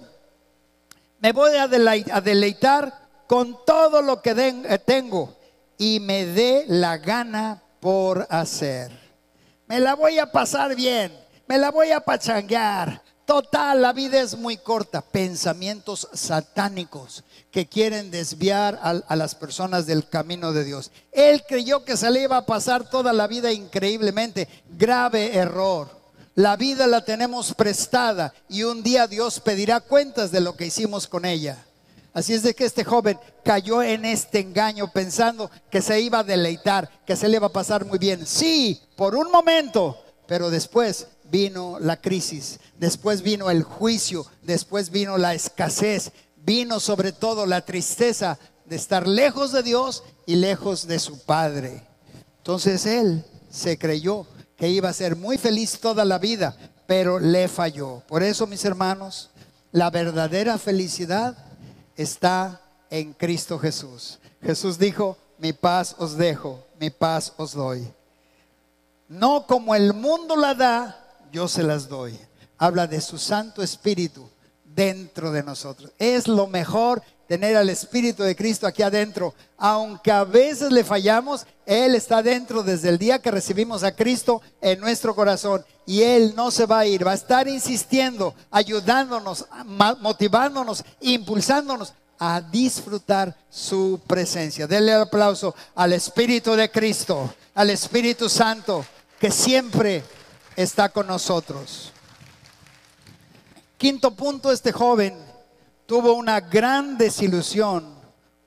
me 1.20 1.34
voy 1.34 1.56
a 1.56 1.68
deleitar 1.68 3.10
con 3.28 3.66
todo 3.66 4.02
lo 4.02 4.22
que 4.22 4.32
eh, 4.32 4.80
tengo 4.80 5.36
y 5.78 6.00
me 6.00 6.26
dé 6.26 6.66
la 6.68 6.98
gana 6.98 7.62
por 7.80 8.26
hacer. 8.30 8.92
Me 9.68 9.80
la 9.80 9.96
voy 9.96 10.20
a 10.20 10.32
pasar 10.32 10.76
bien, 10.76 11.12
me 11.48 11.58
la 11.58 11.72
voy 11.72 11.92
a 11.92 12.00
pachanguear. 12.00 13.02
Total, 13.26 13.82
la 13.82 13.94
vida 13.94 14.20
es 14.20 14.36
muy 14.36 14.58
corta. 14.58 15.02
Pensamientos 15.02 16.08
satánicos 16.14 17.24
que 17.52 17.68
quieren 17.68 18.12
desviar 18.12 18.80
a, 18.82 19.16
las 19.16 19.36
personas 19.36 19.86
del 19.86 20.08
camino 20.08 20.54
de 20.54 20.64
Dios. 20.64 20.92
Él 21.12 21.44
creyó 21.48 21.84
que 21.84 21.98
se 21.98 22.12
le 22.12 22.24
iba 22.24 22.38
a 22.38 22.46
pasar 22.46 22.90
toda 22.90 23.12
la 23.12 23.28
vida 23.28 23.52
increíblemente. 23.52 24.48
Grave 24.70 25.36
error. 25.36 25.90
La 26.36 26.56
vida 26.56 26.88
la 26.88 27.04
tenemos 27.04 27.54
prestada 27.54 28.34
y 28.48 28.64
un 28.64 28.84
día 28.84 29.08
Dios 29.08 29.40
pedirá 29.40 29.80
cuentas 29.80 30.32
de 30.32 30.42
lo 30.42 30.56
que 30.56 30.68
hicimos 30.68 31.08
con 31.08 31.26
ella. 31.26 31.66
Así 32.14 32.34
es 32.34 32.44
de 32.44 32.54
que 32.54 32.66
este 32.66 32.84
joven 32.84 33.20
cayó 33.44 33.84
en 33.84 34.06
este 34.06 34.40
engaño 34.40 34.92
pensando 34.92 35.50
que 35.70 35.82
se 35.82 36.00
iba 36.02 36.20
a 36.20 36.24
deleitar, 36.24 36.90
que 37.06 37.16
se 37.16 37.28
le 37.28 37.38
iba 37.38 37.48
a 37.48 37.52
pasar 37.52 37.86
muy 37.86 38.00
bien. 38.00 38.26
Sí, 38.26 38.82
por 38.96 39.16
un 39.16 39.32
momento, 39.32 39.98
pero 40.28 40.50
después 40.50 41.08
vino 41.30 41.78
la 41.80 42.02
crisis, 42.02 42.60
después 42.78 43.22
vino 43.22 43.50
el 43.50 43.64
juicio, 43.64 44.26
después 44.42 44.90
vino 44.90 45.18
la 45.18 45.34
escasez, 45.34 46.12
vino 46.46 46.80
sobre 46.80 47.12
todo 47.12 47.46
la 47.46 47.62
tristeza 47.62 48.40
de 48.66 48.76
estar 48.76 49.08
lejos 49.08 49.52
de 49.52 49.64
Dios 49.64 50.04
y 50.26 50.36
lejos 50.36 50.88
de 50.88 51.00
su 51.00 51.20
Padre. 51.20 51.84
Entonces 52.38 52.86
él 52.86 53.26
se 53.50 53.78
creyó 53.78 54.26
que 54.56 54.70
iba 54.70 54.90
a 54.90 54.94
ser 54.94 55.16
muy 55.16 55.38
feliz 55.38 55.80
toda 55.80 56.06
la 56.06 56.20
vida, 56.20 56.56
pero 56.86 57.20
le 57.20 57.48
falló. 57.48 58.04
Por 58.08 58.24
eso, 58.24 58.46
mis 58.48 58.64
hermanos, 58.66 59.30
la 59.72 59.90
verdadera 59.90 60.58
felicidad 60.58 61.38
está 61.96 62.62
en 62.90 63.14
Cristo 63.14 63.60
Jesús. 63.60 64.20
Jesús 64.42 64.78
dijo, 64.78 65.18
mi 65.38 65.54
paz 65.54 65.96
os 65.98 66.18
dejo, 66.18 66.66
mi 66.80 66.90
paz 66.90 67.34
os 67.38 67.54
doy. 67.54 67.88
No 69.08 69.46
como 69.48 69.74
el 69.76 69.94
mundo 69.94 70.36
la 70.36 70.54
da, 70.54 71.08
yo 71.32 71.48
se 71.48 71.64
las 71.64 71.88
doy. 71.88 72.20
Habla 72.58 72.88
de 72.88 73.02
su 73.02 73.18
Santo 73.18 73.64
Espíritu 73.64 74.30
dentro 74.76 75.32
de 75.32 75.44
nosotros. 75.44 75.92
Es 75.98 76.28
lo 76.28 76.48
mejor 76.48 77.02
tener 77.28 77.56
al 77.58 77.70
Espíritu 77.70 78.24
de 78.24 78.36
Cristo 78.36 78.66
aquí 78.66 78.82
adentro. 78.82 79.36
Aunque 79.58 80.12
a 80.12 80.24
veces 80.24 80.72
le 80.72 80.84
fallamos, 80.84 81.46
Él 81.66 81.94
está 81.94 82.24
dentro 82.24 82.64
desde 82.64 82.90
el 82.90 82.98
día 82.98 83.20
que 83.20 83.30
recibimos 83.30 83.84
a 83.84 83.96
Cristo 83.96 84.42
en 84.62 84.80
nuestro 84.80 85.14
corazón. 85.14 85.64
Y 85.86 86.02
Él 86.02 86.34
no 86.36 86.50
se 86.50 86.66
va 86.66 86.80
a 86.80 86.86
ir, 86.88 87.06
va 87.06 87.12
a 87.12 87.16
estar 87.16 87.48
insistiendo, 87.48 88.34
ayudándonos, 88.50 89.46
motivándonos, 90.00 90.84
impulsándonos 91.02 91.94
a 92.18 92.42
disfrutar 92.42 93.36
su 93.50 94.02
presencia. 94.08 94.68
Denle 94.68 94.94
el 94.94 95.02
aplauso 95.02 95.56
al 95.76 95.94
Espíritu 95.94 96.54
de 96.54 96.70
Cristo, 96.70 97.34
al 97.54 97.70
Espíritu 97.70 98.28
Santo, 98.28 98.86
que 99.20 99.32
siempre 99.32 100.04
está 100.56 100.90
con 100.90 101.08
nosotros. 101.08 101.94
Quinto 103.80 104.12
punto, 104.12 104.52
este 104.52 104.74
joven 104.74 105.16
tuvo 105.86 106.12
una 106.16 106.42
gran 106.42 106.98
desilusión 106.98 107.96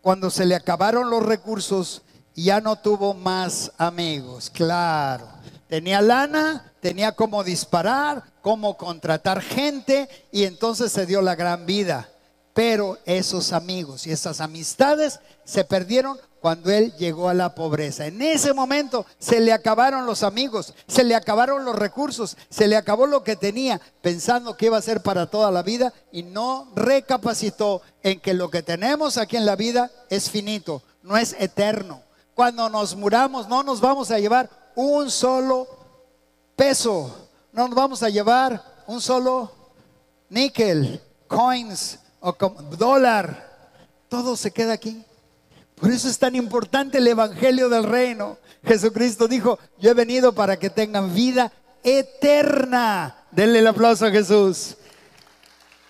cuando 0.03 0.29
se 0.29 0.45
le 0.45 0.55
acabaron 0.55 1.09
los 1.09 1.25
recursos 1.25 2.03
y 2.35 2.45
ya 2.45 2.61
no 2.61 2.77
tuvo 2.77 3.15
más 3.15 3.73
amigos. 3.79 4.51
Claro, 4.51 5.27
tenía 5.69 6.03
lana, 6.03 6.71
tenía 6.81 7.13
cómo 7.13 7.43
disparar, 7.45 8.25
cómo 8.43 8.77
contratar 8.77 9.41
gente 9.41 10.07
y 10.33 10.45
entonces 10.45 10.93
se 10.93 11.07
dio 11.07 11.23
la 11.23 11.35
gran 11.35 11.65
vida. 11.65 12.11
Pero 12.55 12.99
esos 13.07 13.53
amigos 13.53 14.07
y 14.07 14.13
esas 14.13 14.41
amistades 14.41 15.21
se 15.45 15.65
perdieron 15.65 16.19
cuando 16.43 16.73
él 16.73 16.93
llegó 16.97 17.29
a 17.29 17.35
la 17.35 17.55
pobreza. 17.55 18.07
En 18.07 18.21
ese 18.21 18.53
momento 18.53 19.07
se 19.21 19.39
le 19.41 19.53
acabaron 19.53 20.07
los 20.07 20.25
amigos, 20.25 20.75
se 20.89 21.05
le 21.05 21.15
acabaron 21.15 21.65
los 21.65 21.77
recursos, 21.77 22.37
se 22.51 22.67
le 22.67 22.77
acabó 22.77 23.07
lo 23.07 23.23
que 23.23 23.37
tenía, 23.37 23.81
pensando 24.03 24.57
que 24.57 24.67
iba 24.67 24.77
a 24.77 24.83
ser 24.83 25.03
para 25.03 25.27
toda 25.27 25.53
la 25.53 25.63
vida 25.63 25.95
y 26.11 26.25
no 26.25 26.69
recapacitó 26.75 27.81
en 28.03 28.19
que 28.19 28.35
lo 28.35 28.51
que 28.51 28.65
tenemos 28.65 29.19
aquí 29.19 29.37
en 29.37 29.47
la 29.47 29.55
vida 29.55 29.93
es 30.11 30.29
finito, 30.29 30.83
no 31.05 31.17
es 31.17 31.37
eterno. 31.39 32.03
Cuando 32.35 32.69
nos 32.69 32.97
muramos 32.97 33.49
no 33.49 33.63
nos 33.63 33.81
vamos 33.81 34.11
a 34.11 34.19
llevar 34.19 34.51
un 34.75 35.13
solo 35.13 35.69
peso, 36.57 37.29
no 37.53 37.69
nos 37.69 37.77
vamos 37.77 38.03
a 38.03 38.09
llevar 38.09 38.83
un 38.89 39.01
solo 39.01 39.53
níquel, 40.29 41.01
coins 41.29 42.01
o 42.23 42.33
dólar, 42.79 43.51
todo 44.09 44.37
se 44.37 44.53
queda 44.53 44.73
aquí. 44.73 45.05
Por 45.75 45.91
eso 45.91 46.09
es 46.09 46.19
tan 46.19 46.37
importante 46.37 46.99
el 46.99 47.09
Evangelio 47.09 47.69
del 47.69 47.83
Reino. 47.85 48.39
Jesucristo 48.65 49.27
dijo, 49.27 49.59
yo 49.79 49.91
he 49.91 49.95
venido 49.95 50.33
para 50.33 50.57
que 50.57 50.71
tengan 50.71 51.13
vida 51.13 51.53
eterna. 51.83 53.17
Denle 53.33 53.59
el 53.59 53.67
aplauso 53.67 54.07
a 54.07 54.11
Jesús. 54.11 54.77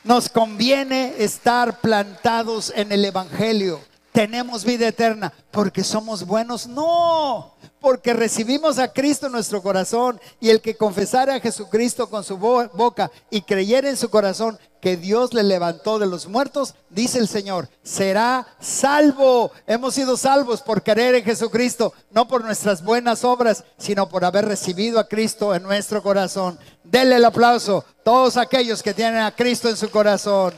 Nos 0.02 0.30
conviene 0.30 1.14
estar 1.18 1.80
plantados 1.80 2.72
en 2.74 2.90
el 2.90 3.04
Evangelio. 3.04 3.80
Tenemos 4.12 4.64
vida 4.64 4.88
eterna 4.88 5.32
porque 5.50 5.82
somos 5.82 6.26
buenos. 6.26 6.66
No, 6.66 7.54
porque 7.80 8.12
recibimos 8.12 8.78
a 8.78 8.92
Cristo 8.92 9.26
en 9.26 9.32
nuestro 9.32 9.62
corazón 9.62 10.20
y 10.38 10.50
el 10.50 10.60
que 10.60 10.76
confesara 10.76 11.34
a 11.34 11.40
Jesucristo 11.40 12.10
con 12.10 12.22
su 12.22 12.36
boca 12.36 13.10
y 13.30 13.40
creyera 13.40 13.88
en 13.88 13.96
su 13.96 14.10
corazón 14.10 14.58
que 14.82 14.98
Dios 14.98 15.32
le 15.32 15.42
levantó 15.44 15.98
de 15.98 16.06
los 16.06 16.26
muertos, 16.26 16.74
dice 16.90 17.20
el 17.20 17.28
Señor, 17.28 17.68
será 17.82 18.46
salvo. 18.60 19.50
Hemos 19.66 19.94
sido 19.94 20.16
salvos 20.16 20.60
por 20.60 20.82
creer 20.82 21.14
en 21.14 21.24
Jesucristo, 21.24 21.94
no 22.10 22.28
por 22.28 22.44
nuestras 22.44 22.84
buenas 22.84 23.24
obras, 23.24 23.64
sino 23.78 24.08
por 24.08 24.24
haber 24.24 24.44
recibido 24.44 24.98
a 24.98 25.08
Cristo 25.08 25.54
en 25.54 25.62
nuestro 25.62 26.02
corazón. 26.02 26.58
Denle 26.84 27.16
el 27.16 27.24
aplauso 27.24 27.84
todos 28.04 28.36
aquellos 28.36 28.82
que 28.82 28.92
tienen 28.92 29.22
a 29.22 29.34
Cristo 29.34 29.70
en 29.70 29.76
su 29.76 29.88
corazón. 29.88 30.52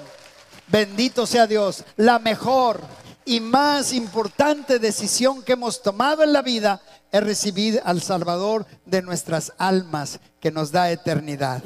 Bendito 0.67 1.27
sea 1.27 1.47
Dios. 1.47 1.85
La 1.97 2.19
mejor 2.19 2.81
y 3.25 3.41
más 3.41 3.93
importante 3.93 4.79
decisión 4.79 5.43
que 5.43 5.53
hemos 5.53 5.83
tomado 5.83 6.23
en 6.23 6.33
la 6.33 6.43
vida 6.43 6.81
es 7.11 7.23
recibir 7.23 7.81
al 7.85 8.03
Salvador 8.03 8.67
de 8.85 9.03
nuestras 9.03 9.53
almas 9.59 10.21
que 10.41 10.51
nos 10.51 10.71
da 10.71 10.91
eternidad. 10.91 11.63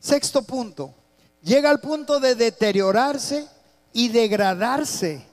Sexto 0.00 0.42
punto, 0.42 0.94
llega 1.42 1.70
al 1.70 1.80
punto 1.80 2.20
de 2.20 2.34
deteriorarse 2.34 3.46
y 3.92 4.08
degradarse, 4.08 5.24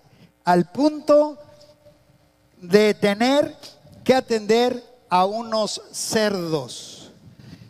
al 0.44 0.72
punto 0.72 1.38
de 2.58 2.94
tener 2.94 3.56
que 4.04 4.16
atender 4.16 4.84
a 5.10 5.26
unos 5.26 5.82
cerdos. 5.92 7.12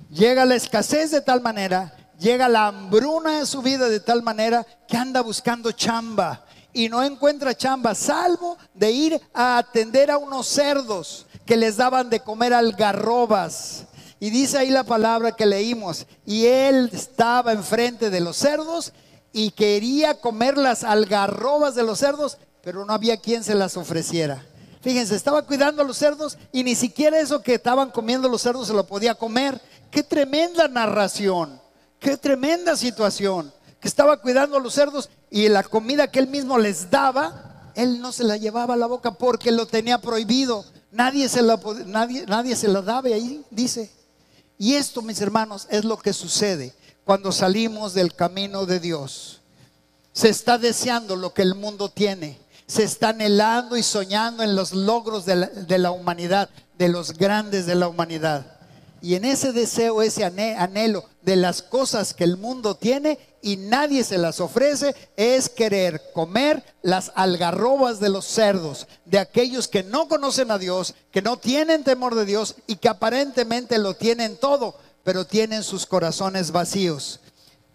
Llega 0.09 0.45
la 0.45 0.55
escasez 0.55 1.11
de 1.11 1.21
tal 1.21 1.41
manera, 1.41 1.93
llega 2.17 2.47
la 2.47 2.67
hambruna 2.67 3.39
de 3.39 3.45
su 3.45 3.61
vida 3.61 3.89
de 3.89 3.99
tal 3.99 4.23
manera 4.23 4.65
que 4.87 4.97
anda 4.97 5.21
buscando 5.21 5.71
chamba 5.71 6.45
y 6.75 6.89
no 6.89 7.01
encuentra 7.01 7.55
chamba, 7.55 7.95
salvo 7.95 8.57
de 8.73 8.91
ir 8.91 9.21
a 9.33 9.57
atender 9.57 10.11
a 10.11 10.17
unos 10.17 10.45
cerdos 10.45 11.25
que 11.45 11.55
les 11.55 11.77
daban 11.77 12.09
de 12.09 12.19
comer 12.19 12.53
algarrobas 12.53 13.85
Y 14.19 14.29
dice 14.29 14.57
ahí 14.57 14.69
la 14.69 14.83
palabra 14.83 15.31
que 15.31 15.45
leímos, 15.45 16.05
y 16.25 16.45
él 16.45 16.89
estaba 16.91 17.53
enfrente 17.53 18.09
de 18.09 18.19
los 18.19 18.35
cerdos 18.35 18.91
y 19.31 19.51
quería 19.51 20.19
comer 20.19 20.57
las 20.57 20.83
algarrobas 20.83 21.75
de 21.75 21.83
los 21.83 21.99
cerdos, 21.99 22.37
pero 22.61 22.83
no 22.85 22.93
había 22.93 23.17
quien 23.17 23.43
se 23.43 23.55
las 23.55 23.77
ofreciera. 23.77 24.45
Fíjense, 24.81 25.15
estaba 25.15 25.43
cuidando 25.43 25.81
a 25.81 25.85
los 25.85 25.97
cerdos 25.97 26.37
y 26.51 26.63
ni 26.63 26.75
siquiera 26.75 27.19
eso 27.19 27.41
que 27.41 27.55
estaban 27.55 27.89
comiendo 27.89 28.27
los 28.27 28.41
cerdos 28.41 28.67
se 28.67 28.73
lo 28.73 28.85
podía 28.85 29.15
comer. 29.15 29.61
Qué 29.91 30.03
tremenda 30.03 30.67
narración, 30.67 31.61
qué 31.99 32.17
tremenda 32.17 32.75
situación. 32.75 33.53
Estaba 33.85 34.17
cuidando 34.19 34.57
a 34.57 34.59
los 34.59 34.73
cerdos 34.73 35.11
y 35.29 35.47
la 35.47 35.61
comida 35.61 36.09
que 36.09 36.17
él 36.17 36.25
mismo 36.25 36.57
les 36.57 36.89
daba, 36.89 37.71
él 37.75 38.01
no 38.01 38.11
se 38.11 38.23
la 38.23 38.35
llevaba 38.35 38.73
a 38.73 38.77
la 38.77 38.87
boca 38.87 39.11
porque 39.11 39.51
lo 39.51 39.67
tenía 39.67 39.99
prohibido. 39.99 40.65
Nadie 40.91 41.29
se 41.29 41.43
la, 41.43 41.59
nadie, 41.85 42.25
nadie 42.25 42.55
se 42.55 42.67
la 42.67 42.81
daba 42.81 43.09
y 43.09 43.13
ahí 43.13 43.45
dice. 43.51 43.91
Y 44.57 44.73
esto, 44.73 45.03
mis 45.03 45.21
hermanos, 45.21 45.67
es 45.69 45.85
lo 45.85 45.97
que 45.97 46.13
sucede 46.13 46.73
cuando 47.03 47.31
salimos 47.31 47.93
del 47.93 48.15
camino 48.15 48.65
de 48.65 48.79
Dios. 48.79 49.41
Se 50.13 50.29
está 50.29 50.57
deseando 50.57 51.15
lo 51.15 51.35
que 51.35 51.43
el 51.43 51.53
mundo 51.53 51.89
tiene. 51.89 52.39
Se 52.65 52.81
está 52.81 53.09
anhelando 53.09 53.77
y 53.77 53.83
soñando 53.83 54.41
en 54.41 54.55
los 54.55 54.73
logros 54.73 55.27
de 55.27 55.35
la, 55.35 55.45
de 55.45 55.77
la 55.77 55.91
humanidad, 55.91 56.49
de 56.79 56.89
los 56.89 57.13
grandes 57.13 57.67
de 57.67 57.75
la 57.75 57.87
humanidad. 57.87 58.47
Y 58.99 59.13
en 59.13 59.25
ese 59.25 59.51
deseo, 59.51 60.01
ese 60.01 60.25
anhelo 60.25 61.05
de 61.21 61.35
las 61.35 61.61
cosas 61.61 62.15
que 62.15 62.23
el 62.23 62.37
mundo 62.37 62.73
tiene 62.73 63.19
y 63.45 63.57
nadie 63.57 64.03
se 64.03 64.17
las 64.17 64.39
ofrece, 64.39 64.95
es 65.15 65.49
querer 65.49 66.01
comer 66.15 66.63
las 66.81 67.11
algarrobas 67.13 67.99
de 67.99 68.09
los 68.09 68.25
cerdos, 68.25 68.87
de 69.05 69.19
aquellos 69.19 69.67
que 69.67 69.83
no 69.83 70.07
conocen 70.07 70.49
a 70.49 70.57
Dios, 70.57 70.95
que 71.11 71.21
no 71.21 71.37
tienen 71.37 71.83
temor 71.83 72.15
de 72.15 72.25
Dios 72.25 72.55
y 72.65 72.77
que 72.77 72.89
aparentemente 72.89 73.77
lo 73.77 73.93
tienen 73.93 74.35
todo, 74.37 74.73
pero 75.03 75.27
tienen 75.27 75.61
sus 75.61 75.85
corazones 75.85 76.49
vacíos. 76.51 77.19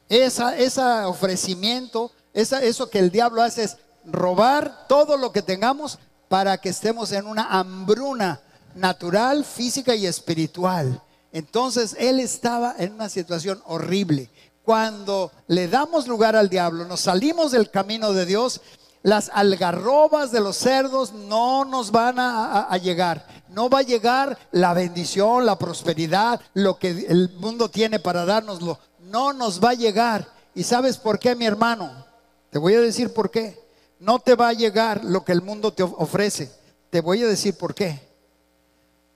Esa, 0.09 0.59
ese 0.59 0.83
ofrecimiento, 0.83 2.11
esa, 2.35 2.61
eso 2.65 2.91
que 2.91 2.99
el 2.99 3.13
diablo 3.13 3.41
hace 3.41 3.63
es 3.63 3.77
robar 4.05 4.89
todo 4.89 5.17
lo 5.17 5.31
que 5.31 5.41
tengamos 5.41 6.01
para 6.29 6.59
que 6.59 6.71
estemos 6.71 7.13
en 7.13 7.27
una 7.27 7.45
hambruna 7.45 8.41
natural, 8.75 9.45
física 9.45 9.95
y 9.95 10.07
espiritual. 10.07 11.01
Entonces 11.31 11.95
él 11.97 12.19
estaba 12.19 12.75
en 12.77 12.95
una 12.95 13.09
situación 13.09 13.63
horrible. 13.67 14.31
Cuando 14.71 15.33
le 15.49 15.67
damos 15.67 16.07
lugar 16.07 16.37
al 16.37 16.49
diablo, 16.49 16.85
nos 16.85 17.01
salimos 17.01 17.51
del 17.51 17.73
camino 17.73 18.13
de 18.13 18.25
Dios, 18.25 18.61
las 19.03 19.29
algarrobas 19.35 20.31
de 20.31 20.39
los 20.39 20.59
cerdos 20.59 21.13
no 21.13 21.65
nos 21.65 21.91
van 21.91 22.21
a, 22.21 22.71
llegar. 22.77 23.27
No 23.49 23.69
va 23.69 23.81
a 23.81 23.83
llegar 23.83 24.39
la 24.53 24.73
bendición, 24.73 25.45
la 25.45 25.59
prosperidad, 25.59 26.41
lo 26.55 26.79
que 26.79 26.91
el 27.09 27.31
mundo 27.41 27.69
tiene 27.69 27.99
para 27.99 28.25
dárnoslo. 28.25 28.79
No 29.01 29.33
nos 29.33 29.61
va 29.61 29.71
a 29.71 29.75
llegar. 29.75 30.29
¿Y 30.55 30.63
sabes 30.63 30.99
por 30.99 31.19
qué, 31.19 31.35
mi 31.35 31.47
hermano? 31.47 32.07
Te 32.51 32.61
voy 32.61 32.75
a 32.75 32.81
decir 32.81 33.13
por 33.13 33.29
qué. 33.29 33.61
No 33.99 34.21
te 34.21 34.37
va 34.37 34.51
a 34.51 34.53
llegar 34.53 35.05
lo 35.05 35.25
que 35.25 35.33
el 35.33 35.43
mundo 35.43 35.73
te 35.73 35.83
ofrece. 35.83 36.49
Te 36.91 37.01
voy 37.01 37.25
a 37.25 37.27
decir 37.27 37.59
por 37.59 37.75
qué. 37.75 38.01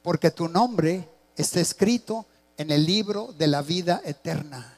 Porque 0.02 0.32
tu 0.32 0.48
nombre 0.48 1.08
está 1.36 1.60
escrito 1.60 2.26
en 2.56 2.72
el 2.72 2.84
libro 2.84 3.32
de 3.38 3.46
la 3.46 3.62
vida 3.62 4.02
eterna. 4.04 4.73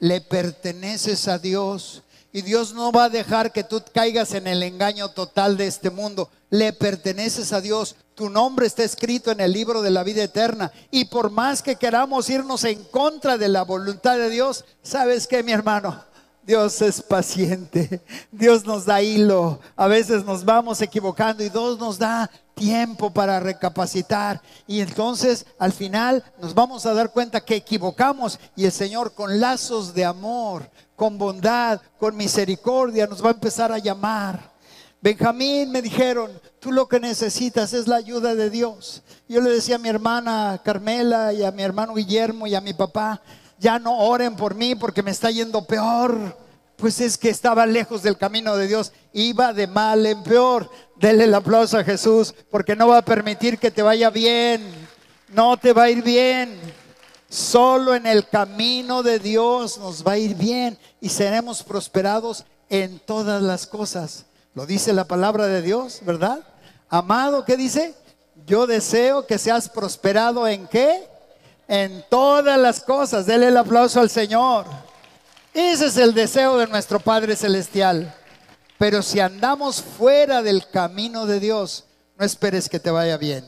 Le 0.00 0.20
perteneces 0.20 1.28
a 1.28 1.38
Dios 1.38 2.02
y 2.32 2.42
Dios 2.42 2.74
no 2.74 2.92
va 2.92 3.04
a 3.04 3.10
dejar 3.10 3.52
que 3.52 3.64
tú 3.64 3.82
caigas 3.92 4.34
en 4.34 4.46
el 4.46 4.62
engaño 4.62 5.10
total 5.10 5.56
de 5.56 5.66
este 5.66 5.90
mundo. 5.90 6.28
Le 6.50 6.72
perteneces 6.72 7.52
a 7.52 7.60
Dios. 7.60 7.96
Tu 8.14 8.28
nombre 8.28 8.66
está 8.66 8.82
escrito 8.82 9.30
en 9.30 9.40
el 9.40 9.52
libro 9.52 9.82
de 9.82 9.90
la 9.90 10.02
vida 10.02 10.22
eterna. 10.22 10.72
Y 10.90 11.06
por 11.06 11.30
más 11.30 11.62
que 11.62 11.76
queramos 11.76 12.28
irnos 12.28 12.64
en 12.64 12.82
contra 12.84 13.38
de 13.38 13.48
la 13.48 13.62
voluntad 13.62 14.16
de 14.16 14.30
Dios, 14.30 14.64
¿sabes 14.82 15.26
qué, 15.26 15.42
mi 15.42 15.52
hermano? 15.52 16.04
Dios 16.50 16.82
es 16.82 17.00
paciente, 17.00 18.00
Dios 18.32 18.64
nos 18.64 18.84
da 18.84 19.00
hilo, 19.00 19.60
a 19.76 19.86
veces 19.86 20.24
nos 20.24 20.44
vamos 20.44 20.82
equivocando 20.82 21.44
y 21.44 21.48
Dios 21.48 21.78
nos 21.78 21.96
da 21.96 22.28
tiempo 22.56 23.12
para 23.12 23.38
recapacitar 23.38 24.42
y 24.66 24.80
entonces 24.80 25.46
al 25.60 25.72
final 25.72 26.24
nos 26.42 26.52
vamos 26.52 26.86
a 26.86 26.92
dar 26.92 27.12
cuenta 27.12 27.40
que 27.40 27.54
equivocamos 27.54 28.40
y 28.56 28.64
el 28.64 28.72
Señor 28.72 29.14
con 29.14 29.38
lazos 29.38 29.94
de 29.94 30.04
amor, 30.04 30.68
con 30.96 31.18
bondad, 31.18 31.80
con 32.00 32.16
misericordia 32.16 33.06
nos 33.06 33.24
va 33.24 33.28
a 33.28 33.34
empezar 33.34 33.70
a 33.70 33.78
llamar. 33.78 34.50
Benjamín 35.00 35.70
me 35.70 35.80
dijeron, 35.80 36.32
tú 36.58 36.72
lo 36.72 36.88
que 36.88 36.98
necesitas 36.98 37.72
es 37.74 37.86
la 37.86 37.94
ayuda 37.94 38.34
de 38.34 38.50
Dios. 38.50 39.02
Yo 39.28 39.40
le 39.40 39.50
decía 39.50 39.76
a 39.76 39.78
mi 39.78 39.88
hermana 39.88 40.60
Carmela 40.64 41.32
y 41.32 41.44
a 41.44 41.52
mi 41.52 41.62
hermano 41.62 41.94
Guillermo 41.94 42.48
y 42.48 42.56
a 42.56 42.60
mi 42.60 42.74
papá, 42.74 43.22
ya 43.60 43.78
no 43.78 43.98
oren 43.98 44.34
por 44.34 44.54
mí 44.54 44.74
porque 44.74 45.02
me 45.02 45.10
está 45.10 45.30
yendo 45.30 45.64
peor. 45.64 46.36
Pues 46.76 46.98
es 47.00 47.18
que 47.18 47.28
estaba 47.28 47.66
lejos 47.66 48.02
del 48.02 48.16
camino 48.16 48.56
de 48.56 48.66
Dios, 48.66 48.92
iba 49.12 49.52
de 49.52 49.66
mal 49.66 50.06
en 50.06 50.22
peor. 50.22 50.70
Dele 50.96 51.24
el 51.24 51.34
aplauso 51.34 51.76
a 51.76 51.84
Jesús 51.84 52.34
porque 52.50 52.74
no 52.74 52.88
va 52.88 52.98
a 52.98 53.04
permitir 53.04 53.58
que 53.58 53.70
te 53.70 53.82
vaya 53.82 54.08
bien. 54.08 54.62
No 55.28 55.58
te 55.58 55.74
va 55.74 55.84
a 55.84 55.90
ir 55.90 56.02
bien. 56.02 56.58
Solo 57.28 57.94
en 57.94 58.06
el 58.06 58.26
camino 58.28 59.02
de 59.02 59.18
Dios 59.18 59.78
nos 59.78 60.04
va 60.04 60.12
a 60.12 60.18
ir 60.18 60.34
bien 60.34 60.78
y 61.00 61.10
seremos 61.10 61.62
prosperados 61.62 62.46
en 62.70 62.98
todas 62.98 63.42
las 63.42 63.66
cosas. 63.66 64.24
Lo 64.54 64.64
dice 64.64 64.94
la 64.94 65.04
palabra 65.04 65.46
de 65.46 65.60
Dios, 65.60 66.00
¿verdad? 66.02 66.40
Amado, 66.88 67.44
¿qué 67.44 67.58
dice? 67.58 67.94
Yo 68.46 68.66
deseo 68.66 69.26
que 69.26 69.38
seas 69.38 69.68
prosperado 69.68 70.48
en 70.48 70.66
qué? 70.66 71.09
En 71.70 72.04
todas 72.10 72.58
las 72.58 72.80
cosas. 72.80 73.26
Dele 73.26 73.46
el 73.46 73.56
aplauso 73.56 74.00
al 74.00 74.10
Señor. 74.10 74.66
Ese 75.54 75.86
es 75.86 75.96
el 75.96 76.12
deseo 76.12 76.58
de 76.58 76.66
nuestro 76.66 76.98
Padre 76.98 77.36
Celestial. 77.36 78.12
Pero 78.76 79.02
si 79.02 79.20
andamos 79.20 79.80
fuera 79.80 80.42
del 80.42 80.68
camino 80.68 81.26
de 81.26 81.38
Dios, 81.38 81.84
no 82.18 82.26
esperes 82.26 82.68
que 82.68 82.80
te 82.80 82.90
vaya 82.90 83.16
bien. 83.16 83.44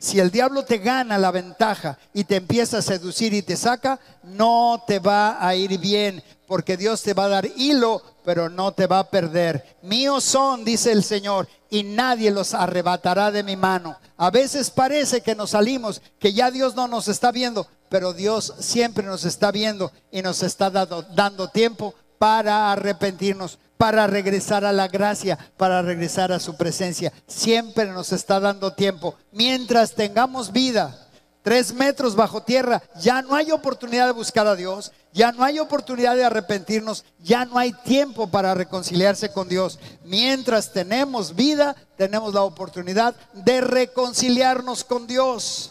Si 0.00 0.18
el 0.18 0.30
diablo 0.30 0.64
te 0.64 0.78
gana 0.78 1.18
la 1.18 1.30
ventaja 1.30 1.98
y 2.14 2.24
te 2.24 2.36
empieza 2.36 2.78
a 2.78 2.82
seducir 2.82 3.34
y 3.34 3.42
te 3.42 3.54
saca, 3.54 4.00
no 4.22 4.82
te 4.86 4.98
va 4.98 5.46
a 5.46 5.54
ir 5.54 5.78
bien, 5.78 6.24
porque 6.46 6.78
Dios 6.78 7.02
te 7.02 7.12
va 7.12 7.26
a 7.26 7.28
dar 7.28 7.46
hilo, 7.54 8.02
pero 8.24 8.48
no 8.48 8.72
te 8.72 8.86
va 8.86 9.00
a 9.00 9.10
perder. 9.10 9.76
Míos 9.82 10.24
son, 10.24 10.64
dice 10.64 10.90
el 10.90 11.04
Señor, 11.04 11.48
y 11.68 11.82
nadie 11.82 12.30
los 12.30 12.54
arrebatará 12.54 13.30
de 13.30 13.42
mi 13.42 13.56
mano. 13.56 13.94
A 14.16 14.30
veces 14.30 14.70
parece 14.70 15.20
que 15.20 15.34
nos 15.34 15.50
salimos, 15.50 16.00
que 16.18 16.32
ya 16.32 16.50
Dios 16.50 16.74
no 16.74 16.88
nos 16.88 17.06
está 17.08 17.30
viendo, 17.30 17.66
pero 17.90 18.14
Dios 18.14 18.54
siempre 18.58 19.04
nos 19.04 19.26
está 19.26 19.52
viendo 19.52 19.92
y 20.10 20.22
nos 20.22 20.42
está 20.42 20.70
dando, 20.70 21.02
dando 21.02 21.48
tiempo 21.48 21.94
para 22.20 22.70
arrepentirnos 22.70 23.58
para 23.78 24.06
regresar 24.06 24.66
a 24.66 24.72
la 24.72 24.88
gracia, 24.88 25.38
para 25.56 25.80
regresar 25.80 26.32
a 26.32 26.38
su 26.38 26.54
presencia. 26.54 27.14
Siempre 27.26 27.86
nos 27.86 28.12
está 28.12 28.38
dando 28.38 28.74
tiempo. 28.74 29.14
Mientras 29.32 29.94
tengamos 29.94 30.52
vida, 30.52 31.08
tres 31.42 31.72
metros 31.72 32.14
bajo 32.14 32.42
tierra, 32.42 32.82
ya 33.00 33.22
no 33.22 33.34
hay 33.34 33.50
oportunidad 33.52 34.04
de 34.04 34.12
buscar 34.12 34.46
a 34.46 34.54
Dios, 34.54 34.92
ya 35.14 35.32
no 35.32 35.44
hay 35.44 35.60
oportunidad 35.60 36.14
de 36.14 36.26
arrepentirnos, 36.26 37.06
ya 37.20 37.46
no 37.46 37.56
hay 37.56 37.72
tiempo 37.72 38.30
para 38.30 38.52
reconciliarse 38.52 39.32
con 39.32 39.48
Dios. 39.48 39.78
Mientras 40.04 40.74
tenemos 40.74 41.34
vida, 41.34 41.74
tenemos 41.96 42.34
la 42.34 42.42
oportunidad 42.42 43.14
de 43.32 43.62
reconciliarnos 43.62 44.84
con 44.84 45.06
Dios. 45.06 45.70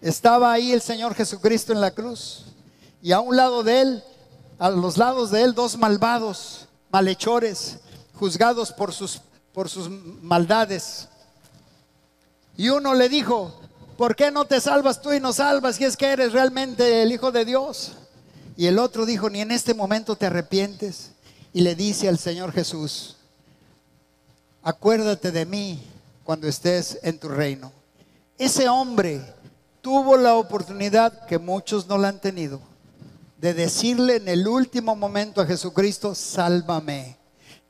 Estaba 0.00 0.52
ahí 0.52 0.70
el 0.70 0.80
Señor 0.80 1.16
Jesucristo 1.16 1.72
en 1.72 1.80
la 1.80 1.90
cruz 1.90 2.44
y 3.02 3.10
a 3.10 3.18
un 3.18 3.36
lado 3.36 3.64
de 3.64 3.80
él, 3.80 4.04
a 4.60 4.68
los 4.68 4.98
lados 4.98 5.30
de 5.30 5.42
él, 5.42 5.54
dos 5.54 5.78
malvados 5.78 6.68
malhechores, 6.92 7.78
juzgados 8.14 8.70
por 8.72 8.92
sus, 8.92 9.22
por 9.54 9.70
sus 9.70 9.88
maldades. 9.88 11.08
Y 12.58 12.68
uno 12.68 12.94
le 12.94 13.08
dijo, 13.08 13.58
¿por 13.96 14.14
qué 14.14 14.30
no 14.30 14.44
te 14.44 14.60
salvas 14.60 15.00
tú 15.00 15.14
y 15.14 15.20
nos 15.20 15.36
salvas 15.36 15.76
si 15.76 15.84
es 15.84 15.96
que 15.96 16.06
eres 16.06 16.32
realmente 16.32 17.02
el 17.02 17.10
Hijo 17.10 17.32
de 17.32 17.46
Dios? 17.46 17.92
Y 18.54 18.66
el 18.66 18.78
otro 18.78 19.06
dijo, 19.06 19.30
ni 19.30 19.40
en 19.40 19.50
este 19.50 19.72
momento 19.72 20.14
te 20.14 20.26
arrepientes. 20.26 21.12
Y 21.54 21.62
le 21.62 21.74
dice 21.74 22.08
al 22.08 22.18
Señor 22.18 22.52
Jesús, 22.52 23.16
acuérdate 24.62 25.32
de 25.32 25.46
mí 25.46 25.82
cuando 26.22 26.46
estés 26.46 26.98
en 27.02 27.18
tu 27.18 27.28
reino. 27.28 27.72
Ese 28.36 28.68
hombre 28.68 29.22
tuvo 29.80 30.18
la 30.18 30.34
oportunidad 30.34 31.24
que 31.26 31.38
muchos 31.38 31.86
no 31.86 31.96
la 31.96 32.08
han 32.08 32.20
tenido 32.20 32.69
de 33.40 33.54
decirle 33.54 34.16
en 34.16 34.28
el 34.28 34.46
último 34.46 34.94
momento 34.94 35.40
a 35.40 35.46
Jesucristo, 35.46 36.14
sálvame. 36.14 37.16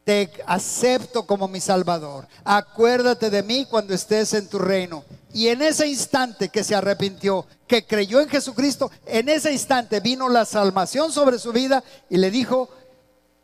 Te 0.02 0.30
acepto 0.46 1.26
como 1.26 1.46
mi 1.46 1.61
Salvador. 1.61 2.26
Acuérdate 2.42 3.30
de 3.30 3.44
mí 3.44 3.66
cuando 3.70 3.94
estés 3.94 4.35
en 4.35 4.48
tu 4.48 4.59
reino. 4.59 5.04
Y 5.33 5.46
en 5.46 5.62
ese 5.62 5.87
instante 5.87 6.48
que 6.48 6.64
se 6.64 6.74
arrepintió, 6.74 7.46
que 7.68 7.87
creyó 7.87 8.20
en 8.20 8.28
Jesucristo, 8.28 8.90
en 9.06 9.28
ese 9.28 9.52
instante 9.52 10.00
vino 10.00 10.28
la 10.28 10.44
salvación 10.44 11.12
sobre 11.12 11.38
su 11.38 11.52
vida 11.52 11.85
y 12.09 12.16
le 12.16 12.33
dijo, 12.33 12.68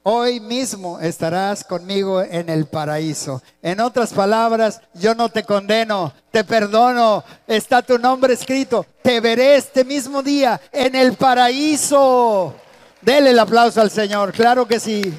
hoy 0.08 0.38
mismo 0.38 1.00
estarás 1.00 1.64
conmigo 1.64 2.22
en 2.22 2.48
el 2.48 2.66
paraíso. 2.66 3.42
En 3.60 3.80
otras 3.80 4.12
palabras, 4.12 4.80
yo 4.94 5.16
no 5.16 5.30
te 5.30 5.42
condeno, 5.42 6.12
te 6.30 6.44
perdono, 6.44 7.24
está 7.48 7.82
tu 7.82 7.98
nombre 7.98 8.34
escrito, 8.34 8.86
te 9.02 9.18
veré 9.18 9.56
este 9.56 9.84
mismo 9.84 10.22
día 10.22 10.60
en 10.70 10.94
el 10.94 11.14
paraíso. 11.14 12.54
Dele 13.02 13.30
el 13.30 13.38
aplauso 13.40 13.80
al 13.80 13.90
Señor, 13.90 14.30
claro 14.30 14.64
que 14.68 14.78
sí. 14.78 15.12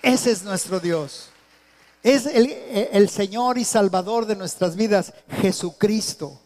Ese 0.00 0.30
es 0.30 0.42
nuestro 0.42 0.80
Dios. 0.80 1.28
Es 2.02 2.24
el, 2.24 2.50
el 2.92 3.10
Señor 3.10 3.58
y 3.58 3.64
Salvador 3.64 4.24
de 4.24 4.36
nuestras 4.36 4.74
vidas, 4.74 5.12
Jesucristo 5.42 6.40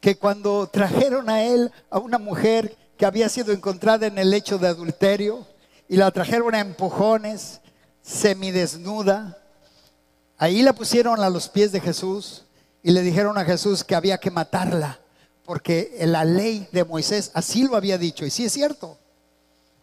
que 0.00 0.18
cuando 0.18 0.68
trajeron 0.68 1.30
a 1.30 1.42
él 1.44 1.70
a 1.88 1.98
una 1.98 2.18
mujer 2.18 2.76
que 2.96 3.06
había 3.06 3.28
sido 3.28 3.52
encontrada 3.52 4.06
en 4.06 4.18
el 4.18 4.30
lecho 4.30 4.58
de 4.58 4.66
adulterio 4.66 5.46
y 5.92 5.96
la 5.96 6.10
trajeron 6.10 6.54
a 6.54 6.60
empujones, 6.60 7.60
semidesnuda, 8.00 9.36
ahí 10.38 10.62
la 10.62 10.72
pusieron 10.72 11.20
a 11.20 11.28
los 11.28 11.50
pies 11.50 11.70
de 11.70 11.82
Jesús 11.82 12.44
y 12.82 12.92
le 12.92 13.02
dijeron 13.02 13.36
a 13.36 13.44
Jesús 13.44 13.84
que 13.84 13.94
había 13.94 14.16
que 14.16 14.30
matarla, 14.30 15.00
porque 15.44 15.94
la 16.06 16.24
ley 16.24 16.66
de 16.72 16.86
Moisés 16.86 17.30
así 17.34 17.64
lo 17.64 17.76
había 17.76 17.98
dicho, 17.98 18.24
y 18.24 18.30
sí 18.30 18.46
es 18.46 18.54
cierto. 18.54 18.96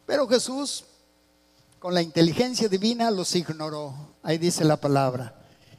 Pero 0.07 0.27
Jesús, 0.27 0.83
con 1.77 1.93
la 1.93 2.01
inteligencia 2.01 2.67
divina, 2.67 3.11
los 3.11 3.35
ignoró. 3.35 3.93
Ahí 4.23 4.39
dice 4.39 4.65
la 4.65 4.77
palabra. 4.77 5.35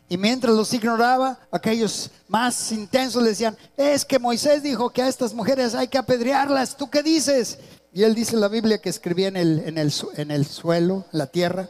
Y 0.09 0.17
mientras 0.17 0.55
los 0.55 0.73
ignoraba, 0.73 1.41
aquellos 1.51 2.09
más 2.29 2.71
intensos 2.71 3.21
le 3.21 3.31
decían, 3.31 3.59
es 3.77 4.05
que 4.05 4.21
Moisés 4.21 4.63
dijo 4.63 4.91
que 4.91 5.03
a 5.03 5.09
estas 5.09 5.35
mujeres 5.35 5.75
hay 5.75 5.89
que 5.89 5.99
apedrearlas, 5.99 6.77
¿tú 6.77 6.89
qué 6.89 7.03
dices? 7.03 7.59
Y 7.93 8.05
él 8.05 8.15
dice 8.15 8.37
la 8.37 8.49
Biblia 8.49 8.79
que 8.79 8.89
escribía 8.89 9.29
en 9.29 9.37
el, 9.37 9.59
en 9.61 9.79
el, 9.79 9.93
en 10.17 10.31
el 10.31 10.47
suelo, 10.47 11.07
la 11.13 11.27
tierra. 11.27 11.69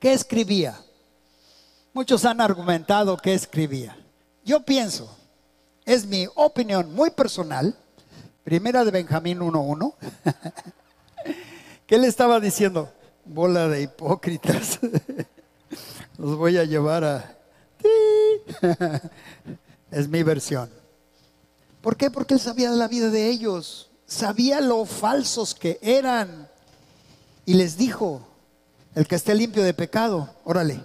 ¿Qué 0.00 0.12
escribía? 0.12 0.80
Muchos 1.92 2.24
han 2.24 2.40
argumentado 2.40 3.16
que 3.16 3.34
escribía. 3.34 3.96
Yo 4.44 4.64
pienso, 4.64 5.14
es 5.84 6.06
mi 6.06 6.26
opinión 6.34 6.92
muy 6.94 7.10
personal, 7.10 7.76
primera 8.42 8.84
de 8.84 8.90
Benjamín 8.90 9.40
1.1, 9.40 9.94
que 11.86 11.94
él 11.94 12.04
estaba 12.04 12.40
diciendo, 12.40 12.92
bola 13.24 13.68
de 13.68 13.82
hipócritas. 13.82 14.80
los 16.18 16.36
voy 16.36 16.56
a 16.58 16.64
llevar 16.64 17.04
a... 17.04 17.36
es 19.90 20.08
mi 20.08 20.22
versión. 20.22 20.70
¿Por 21.80 21.96
qué? 21.96 22.10
Porque 22.10 22.34
él 22.34 22.40
sabía 22.40 22.70
la 22.70 22.88
vida 22.88 23.10
de 23.10 23.28
ellos, 23.28 23.89
sabía 24.10 24.60
lo 24.60 24.84
falsos 24.84 25.54
que 25.54 25.78
eran. 25.80 26.48
Y 27.46 27.54
les 27.54 27.78
dijo, 27.78 28.20
el 28.94 29.06
que 29.06 29.14
esté 29.14 29.34
limpio 29.34 29.62
de 29.62 29.72
pecado, 29.72 30.28
órale, 30.44 30.84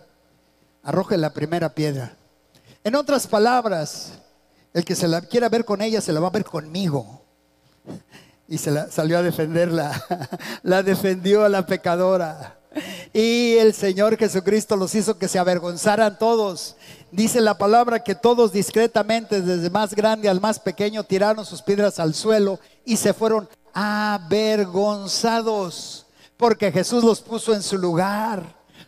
arroje 0.84 1.18
la 1.18 1.34
primera 1.34 1.74
piedra. 1.74 2.16
En 2.84 2.96
otras 2.96 3.28
palabras, 3.28 4.14
el 4.74 4.86
que 4.86 4.96
se 4.96 5.08
la 5.08 5.22
quiera 5.22 5.50
ver 5.50 5.66
con 5.66 5.82
ella, 5.82 6.02
se 6.02 6.14
la 6.14 6.20
va 6.20 6.28
a 6.28 6.32
ver 6.32 6.46
conmigo. 6.46 7.24
Y 8.48 8.60
se 8.60 8.70
la 8.70 8.92
salió 8.92 9.18
a 9.18 9.24
defenderla, 9.24 10.30
la 10.64 10.84
defendió 10.84 11.44
a 11.44 11.50
la 11.50 11.66
pecadora. 11.66 12.60
Y 13.12 13.56
el 13.56 13.74
Señor 13.74 14.18
Jesucristo 14.18 14.76
los 14.76 14.94
hizo 14.94 15.18
que 15.18 15.28
se 15.28 15.40
avergonzaran 15.40 16.20
todos. 16.20 16.76
Dice 17.16 17.40
la 17.40 17.58
palabra 17.58 18.04
que 18.04 18.14
todos 18.14 18.52
discretamente, 18.52 19.42
desde 19.42 19.70
más 19.70 19.96
grande 19.96 20.28
al 20.28 20.42
más 20.42 20.60
pequeño, 20.60 21.06
tiraron 21.06 21.46
sus 21.46 21.62
piedras 21.62 21.98
al 21.98 22.14
suelo 22.14 22.60
y 22.84 22.98
se 22.98 23.14
fueron 23.14 23.48
avergonzados, 23.74 26.08
porque 26.36 26.74
Jesús 26.74 27.06
los 27.06 27.22
puso 27.22 27.54
en 27.54 27.64
su 27.64 27.78
lugar. 27.78 28.44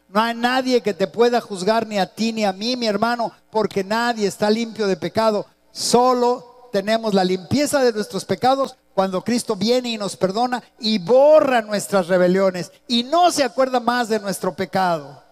No 0.10 0.20
hay 0.20 0.36
nadie 0.36 0.82
que 0.82 0.94
te 0.94 1.08
pueda 1.08 1.40
juzgar 1.40 1.88
ni 1.88 2.00
a 2.00 2.06
ti 2.06 2.34
ni 2.34 2.44
a 2.44 2.52
mí, 2.52 2.76
mi 2.76 2.88
hermano, 2.88 3.32
porque 3.50 3.82
nadie 3.82 4.28
está 4.28 4.50
limpio 4.50 4.88
de 4.88 4.98
pecado. 4.98 5.46
Solo 5.72 6.68
tenemos 6.74 7.14
la 7.14 7.24
limpieza 7.24 7.82
de 7.82 7.94
nuestros 7.94 8.26
pecados 8.26 8.76
cuando 8.94 9.24
Cristo 9.24 9.56
viene 9.56 9.92
y 9.92 9.98
nos 9.98 10.18
perdona 10.18 10.62
y 10.82 11.00
borra 11.00 11.62
nuestras 11.62 12.10
rebeliones 12.10 12.74
y 12.90 13.04
no 13.04 13.32
se 13.32 13.46
acuerda 13.46 13.80
más 13.80 14.10
de 14.10 14.20
nuestro 14.20 14.54
pecado. 14.54 15.24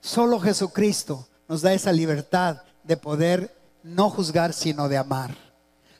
Solo 0.00 0.38
Jesucristo 0.38 1.26
nos 1.50 1.62
da 1.62 1.72
esa 1.72 1.90
libertad 1.90 2.62
de 2.84 2.96
poder 2.96 3.52
no 3.82 4.08
juzgar, 4.08 4.52
sino 4.52 4.88
de 4.88 4.96
amar. 4.96 5.36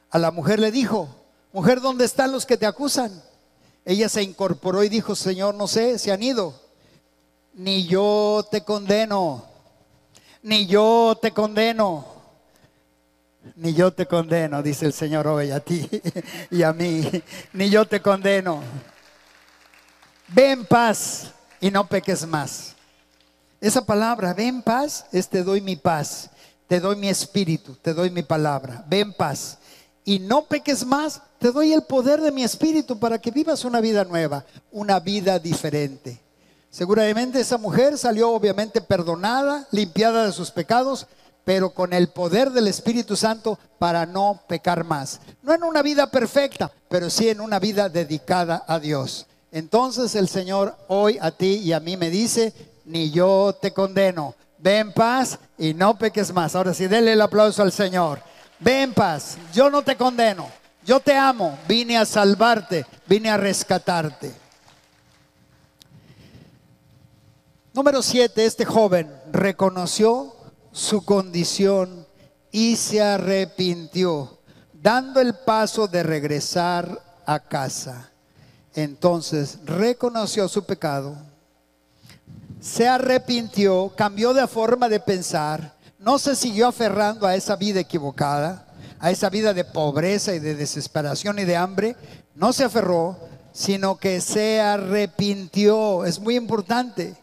A 0.09 0.17
la 0.17 0.31
mujer 0.31 0.61
le 0.61 0.71
dijo, 0.71 1.09
mujer, 1.53 1.81
¿dónde 1.81 2.05
están 2.05 2.31
los 2.31 2.47
que 2.47 2.57
te 2.57 2.67
acusan? 2.67 3.21
Ella 3.85 4.09
se 4.09 4.23
incorporó 4.23 4.85
y 4.85 4.89
dijo, 4.89 5.17
Señor, 5.17 5.57
no 5.57 5.67
sé, 5.67 5.99
se 5.99 6.13
han 6.13 6.23
ido. 6.23 6.55
Ni 7.53 7.85
yo 7.89 8.47
te 8.49 8.61
condeno, 8.61 9.45
ni 10.41 10.69
yo 10.69 11.19
te 11.21 11.33
condeno 11.33 12.07
ni 13.57 13.73
yo 13.73 13.91
te 13.91 14.07
condeno, 14.07 14.63
dice 14.63 14.85
el 14.85 14.93
Señor 14.93 15.27
hoy 15.27 15.51
a 15.51 15.61
ti 15.61 15.89
y 16.51 16.63
a 16.63 16.73
mí. 16.73 17.11
Ni 17.55 17.71
yo 17.71 17.87
te 17.87 18.01
condeno. 18.01 18.63
Ve 20.29 20.53
en 20.53 20.65
paz 20.65 21.33
y 21.59 21.71
no 21.71 21.89
peques 21.89 22.25
más. 22.27 22.77
Esa 23.61 23.85
palabra, 23.85 24.33
ve 24.33 24.47
en 24.47 24.63
paz, 24.63 25.07
es 25.13 25.29
te 25.29 25.43
doy 25.43 25.61
mi 25.61 25.77
paz, 25.77 26.31
te 26.67 26.81
doy 26.81 26.97
mi 26.97 27.09
espíritu, 27.09 27.75
te 27.75 27.93
doy 27.93 28.11
mi 28.11 28.23
palabra. 28.23 28.85
Ve 28.89 29.01
en 29.01 29.13
paz 29.13 29.59
y 30.05 30.19
no 30.19 30.47
peques 30.47 30.85
más, 30.85 31.21
te 31.39 31.53
doy 31.53 31.73
el 31.73 31.83
poder 31.83 32.21
de 32.21 32.33
mi 32.33 32.43
espíritu 32.43 32.99
para 32.99 33.19
que 33.21 33.31
vivas 33.31 33.65
una 33.65 33.81
vida 33.81 34.05
nueva, 34.05 34.45
una 34.73 34.99
vida 34.99 35.39
diferente. 35.39 36.21
Seguramente 36.71 37.41
esa 37.41 37.59
mujer 37.59 37.99
salió 37.99 38.31
obviamente 38.31 38.81
perdonada, 38.81 39.67
limpiada 39.73 40.25
de 40.25 40.33
sus 40.33 40.51
pecados, 40.51 41.07
pero 41.45 41.71
con 41.75 41.93
el 41.93 42.09
poder 42.09 42.51
del 42.51 42.69
Espíritu 42.69 43.17
Santo 43.17 43.59
para 43.79 44.07
no 44.07 44.43
pecar 44.47 44.85
más. 44.85 45.21
No 45.43 45.53
en 45.53 45.65
una 45.65 45.83
vida 45.83 46.11
perfecta, 46.11 46.71
pero 46.89 47.11
sí 47.11 47.29
en 47.29 47.41
una 47.41 47.59
vida 47.59 47.89
dedicada 47.89 48.65
a 48.69 48.79
Dios. 48.79 49.27
Entonces 49.53 50.15
el 50.15 50.29
Señor 50.29 50.77
hoy 50.87 51.19
a 51.21 51.33
ti 51.33 51.57
y 51.57 51.73
a 51.73 51.81
mí 51.81 51.97
me 51.97 52.09
dice, 52.09 52.53
ni 52.91 53.11
yo 53.11 53.57
te 53.61 53.73
condeno. 53.73 54.35
Ve 54.59 54.79
en 54.79 54.93
paz 54.93 55.39
y 55.57 55.73
no 55.73 55.97
peques 55.97 56.33
más. 56.33 56.55
Ahora 56.55 56.75
sí, 56.75 56.87
denle 56.87 57.15
el 57.15 57.21
aplauso 57.23 57.63
al 57.63 57.73
Señor. 57.73 58.21
Ve 58.59 58.83
en 58.83 58.93
paz, 58.93 59.39
yo 59.55 59.71
no 59.71 59.83
te 59.83 59.97
condeno. 59.97 60.49
Yo 60.85 60.99
te 60.99 61.15
amo, 61.15 61.59
vine 61.69 61.97
a 61.97 62.05
salvarte, 62.05 62.87
vine 63.07 63.31
a 63.31 63.37
rescatarte. 63.37 64.35
Número 67.73 68.03
siete, 68.03 68.45
este 68.45 68.65
joven 68.65 69.15
reconoció 69.31 70.35
su 70.73 71.05
condición 71.05 72.07
y 72.51 72.77
se 72.77 73.03
arrepintió, 73.03 74.39
dando 74.73 75.21
el 75.21 75.35
paso 75.35 75.87
de 75.87 76.03
regresar 76.03 77.01
a 77.27 77.39
casa. 77.39 78.11
Entonces 78.75 79.59
reconoció 79.65 80.49
su 80.49 80.65
pecado, 80.65 81.17
se 82.61 82.87
arrepintió, 82.87 83.93
cambió 83.97 84.35
de 84.35 84.47
forma 84.47 84.89
de 84.89 85.01
pensar, 85.01 85.75
no 85.99 86.19
se 86.19 86.37
siguió 86.37 86.69
aferrando 86.69 87.27
a 87.27 87.35
esa 87.35 87.57
vida 87.57 87.81
equivocada, 87.81 88.67
a 88.99 89.11
esa 89.11 89.31
vida 89.31 89.55
de 89.55 89.65
pobreza 89.65 90.35
y 90.35 90.39
de 90.39 90.55
desesperación 90.55 91.39
y 91.39 91.45
de 91.45 91.57
hambre, 91.57 91.97
no 92.35 92.53
se 92.53 92.65
aferró, 92.65 93.19
sino 93.53 93.97
que 93.97 94.21
se 94.21 94.61
arrepintió. 94.61 96.05
Es 96.05 96.21
muy 96.21 96.37
importante. 96.37 97.17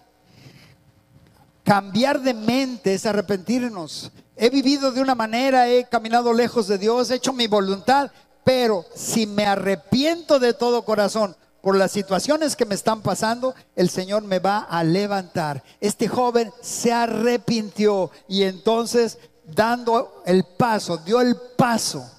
Cambiar 1.63 2.21
de 2.21 2.33
mente 2.33 2.93
es 2.93 3.05
arrepentirnos. 3.05 4.11
He 4.35 4.49
vivido 4.49 4.91
de 4.91 5.01
una 5.01 5.15
manera, 5.15 5.67
he 5.69 5.85
caminado 5.85 6.33
lejos 6.33 6.67
de 6.67 6.77
Dios, 6.77 7.09
he 7.09 7.15
hecho 7.15 7.33
mi 7.33 7.47
voluntad, 7.47 8.11
pero 8.43 8.85
si 8.95 9.25
me 9.25 9.45
arrepiento 9.45 10.39
de 10.39 10.53
todo 10.53 10.85
corazón 10.85 11.35
por 11.67 11.75
las 11.75 11.91
situaciones 11.91 12.55
que 12.55 12.65
me 12.65 12.75
están 12.75 13.01
pasando, 13.01 13.53
el 13.75 13.89
Señor 13.89 14.23
me 14.23 14.39
va 14.39 14.59
a 14.59 14.85
levantar. 14.85 15.61
Este 15.81 16.07
joven 16.07 16.49
se 16.61 16.93
arrepintió 16.93 18.09
y 18.29 18.43
entonces 18.43 19.17
dando 19.53 20.23
el 20.25 20.45
paso, 20.45 20.95
dio 20.99 21.19
el 21.19 21.35
paso, 21.57 22.09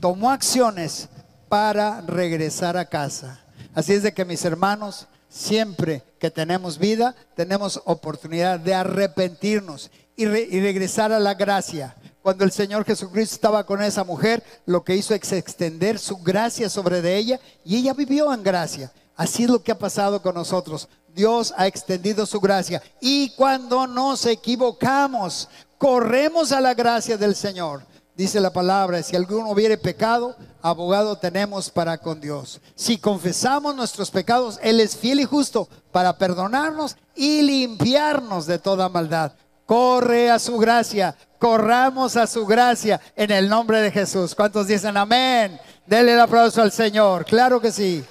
tomó 0.00 0.32
acciones 0.32 1.08
para 1.48 2.00
regresar 2.00 2.76
a 2.76 2.86
casa. 2.86 3.44
Así 3.76 3.92
es 3.92 4.02
de 4.02 4.12
que 4.12 4.24
mis 4.24 4.44
hermanos, 4.44 5.06
Siempre 5.34 6.04
que 6.20 6.30
tenemos 6.30 6.78
vida, 6.78 7.16
tenemos 7.34 7.82
oportunidad 7.86 8.60
de 8.60 8.72
arrepentirnos 8.72 9.90
y, 10.14 10.26
regresar 10.26 11.10
a 11.10 11.18
la 11.18 11.34
gracia. 11.34 11.96
Cuando 12.24 12.44
el 12.44 12.52
Señor 12.52 12.86
Jesucristo 12.86 13.34
estaba 13.34 13.66
con 13.66 13.82
esa 13.82 14.02
mujer, 14.02 14.42
lo 14.64 14.82
que 14.82 14.96
hizo 14.96 15.12
es 15.12 15.30
extender 15.30 15.98
su 15.98 16.16
gracia 16.16 16.70
sobre 16.70 17.02
de 17.02 17.18
ella 17.18 17.38
y 17.66 17.76
ella 17.76 17.92
vivió 17.92 18.32
en 18.32 18.42
gracia. 18.42 18.90
Así 19.14 19.44
es 19.44 19.50
lo 19.50 19.62
que 19.62 19.72
ha 19.72 19.78
pasado 19.78 20.22
con 20.22 20.34
nosotros. 20.34 20.88
Dios 21.14 21.52
ha 21.54 21.66
extendido 21.66 22.24
su 22.24 22.40
gracia. 22.40 22.82
Y 22.98 23.28
cuando 23.34 23.86
nos 23.86 24.24
equivocamos, 24.24 25.50
corremos 25.76 26.50
a 26.52 26.62
la 26.62 26.72
gracia 26.72 27.18
del 27.18 27.34
Señor. 27.34 27.82
Dice 28.16 28.40
la 28.40 28.54
palabra, 28.54 29.02
si 29.02 29.14
alguno 29.14 29.50
hubiere 29.50 29.76
pecado, 29.76 30.34
abogado 30.62 31.18
tenemos 31.18 31.68
para 31.68 31.98
con 31.98 32.22
Dios. 32.22 32.58
Si 32.74 32.96
confesamos 32.96 33.76
nuestros 33.76 34.10
pecados, 34.10 34.58
Él 34.62 34.80
es 34.80 34.96
fiel 34.96 35.20
y 35.20 35.26
justo 35.26 35.68
para 35.92 36.16
perdonarnos 36.16 36.96
y 37.14 37.42
limpiarnos 37.42 38.46
de 38.46 38.58
toda 38.58 38.88
maldad. 38.88 39.32
Corre 39.66 40.30
a 40.30 40.38
su 40.38 40.58
gracia, 40.58 41.16
corramos 41.44 42.16
a 42.16 42.26
su 42.26 42.46
gracia 42.46 42.98
en 43.14 43.30
el 43.30 43.50
nombre 43.50 43.82
de 43.82 43.90
Jesús. 43.90 44.34
¿Cuántos 44.34 44.66
dicen 44.66 44.96
amén? 44.96 45.60
Denle 45.84 46.14
el 46.14 46.20
aplauso 46.20 46.62
al 46.62 46.72
Señor, 46.72 47.26
claro 47.26 47.60
que 47.60 47.70
sí. 47.70 48.02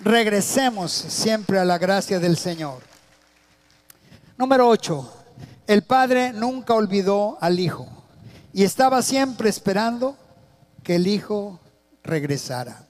Regresemos 0.00 0.90
siempre 0.90 1.60
a 1.60 1.64
la 1.64 1.78
gracia 1.78 2.18
del 2.18 2.36
Señor. 2.36 2.82
Número 4.36 4.68
8. 4.68 5.12
El 5.68 5.82
Padre 5.82 6.32
nunca 6.32 6.74
olvidó 6.74 7.38
al 7.40 7.60
Hijo 7.60 7.86
y 8.52 8.64
estaba 8.64 9.00
siempre 9.02 9.48
esperando 9.48 10.16
que 10.82 10.96
el 10.96 11.06
Hijo 11.06 11.60
regresara. 12.02 12.84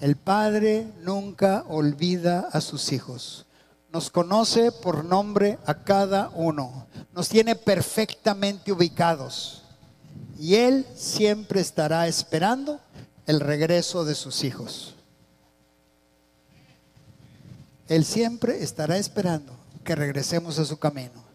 El 0.00 0.16
Padre 0.16 0.88
nunca 1.02 1.62
olvida 1.68 2.48
a 2.50 2.60
sus 2.60 2.90
hijos. 2.90 3.46
Nos 3.92 4.10
conoce 4.10 4.70
por 4.70 5.04
nombre 5.04 5.58
a 5.66 5.82
cada 5.82 6.30
uno. 6.34 6.86
Nos 7.14 7.28
tiene 7.28 7.54
perfectamente 7.56 8.72
ubicados. 8.72 9.62
Y 10.38 10.56
Él 10.56 10.86
siempre 10.94 11.60
estará 11.60 12.06
esperando 12.06 12.80
el 13.26 13.40
regreso 13.40 14.04
de 14.04 14.14
sus 14.14 14.44
hijos. 14.44 14.94
Él 17.88 18.04
siempre 18.04 18.62
estará 18.62 18.98
esperando 18.98 19.52
que 19.84 19.94
regresemos 19.94 20.58
a 20.58 20.64
su 20.64 20.78
camino 20.78 21.28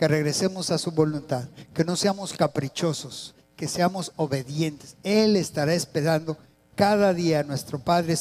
que 0.00 0.08
regresemos 0.08 0.70
a 0.70 0.78
su 0.78 0.92
voluntad, 0.92 1.44
que 1.74 1.84
no 1.84 1.94
seamos 1.94 2.32
caprichosos, 2.32 3.34
que 3.54 3.68
seamos 3.68 4.12
obedientes. 4.16 4.96
Él 5.02 5.36
estará 5.36 5.74
esperando 5.74 6.38
cada 6.74 7.12
día 7.12 7.42
nuestro 7.42 7.78
Padre, 7.78 8.16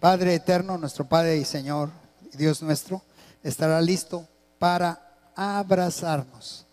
Padre 0.00 0.34
eterno, 0.34 0.78
nuestro 0.78 1.06
Padre 1.06 1.38
y 1.38 1.44
Señor, 1.44 1.90
Dios 2.32 2.62
nuestro, 2.62 3.02
estará 3.42 3.80
listo 3.80 4.26
para 4.58 5.14
abrazarnos 5.34 6.66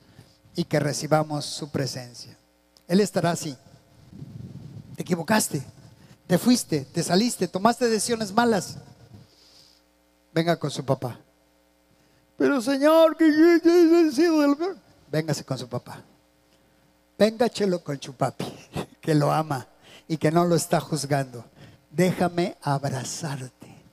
y 0.56 0.66
que 0.66 0.80
recibamos 0.80 1.46
su 1.46 1.70
presencia. 1.70 2.38
Él 2.88 3.00
estará 3.00 3.32
así. 3.32 3.56
Te 4.96 5.02
equivocaste, 5.02 5.64
te 6.28 6.38
fuiste, 6.38 6.82
te 6.86 7.02
saliste, 7.04 7.48
tomaste 7.48 7.90
decisiones 7.90 8.32
malas. 8.32 8.78
Venga 10.34 10.58
con 10.58 10.72
su 10.72 10.84
papá. 10.84 11.20
Pero 12.38 12.62
Señor, 12.62 13.16
que 13.16 13.32
yo. 13.32 14.76
Véngase 15.12 15.44
con 15.44 15.58
su 15.58 15.68
papá. 15.68 16.02
Véngachelo 17.18 17.84
con 17.84 18.02
su 18.02 18.14
papi, 18.14 18.46
que 19.02 19.14
lo 19.14 19.32
ama 19.32 19.68
y 20.08 20.18
que 20.18 20.32
no 20.32 20.46
lo 20.46 20.56
está 20.56 20.80
juzgando. 20.80 21.46
Déjame 21.94 22.58
abrazarte. 22.62 23.84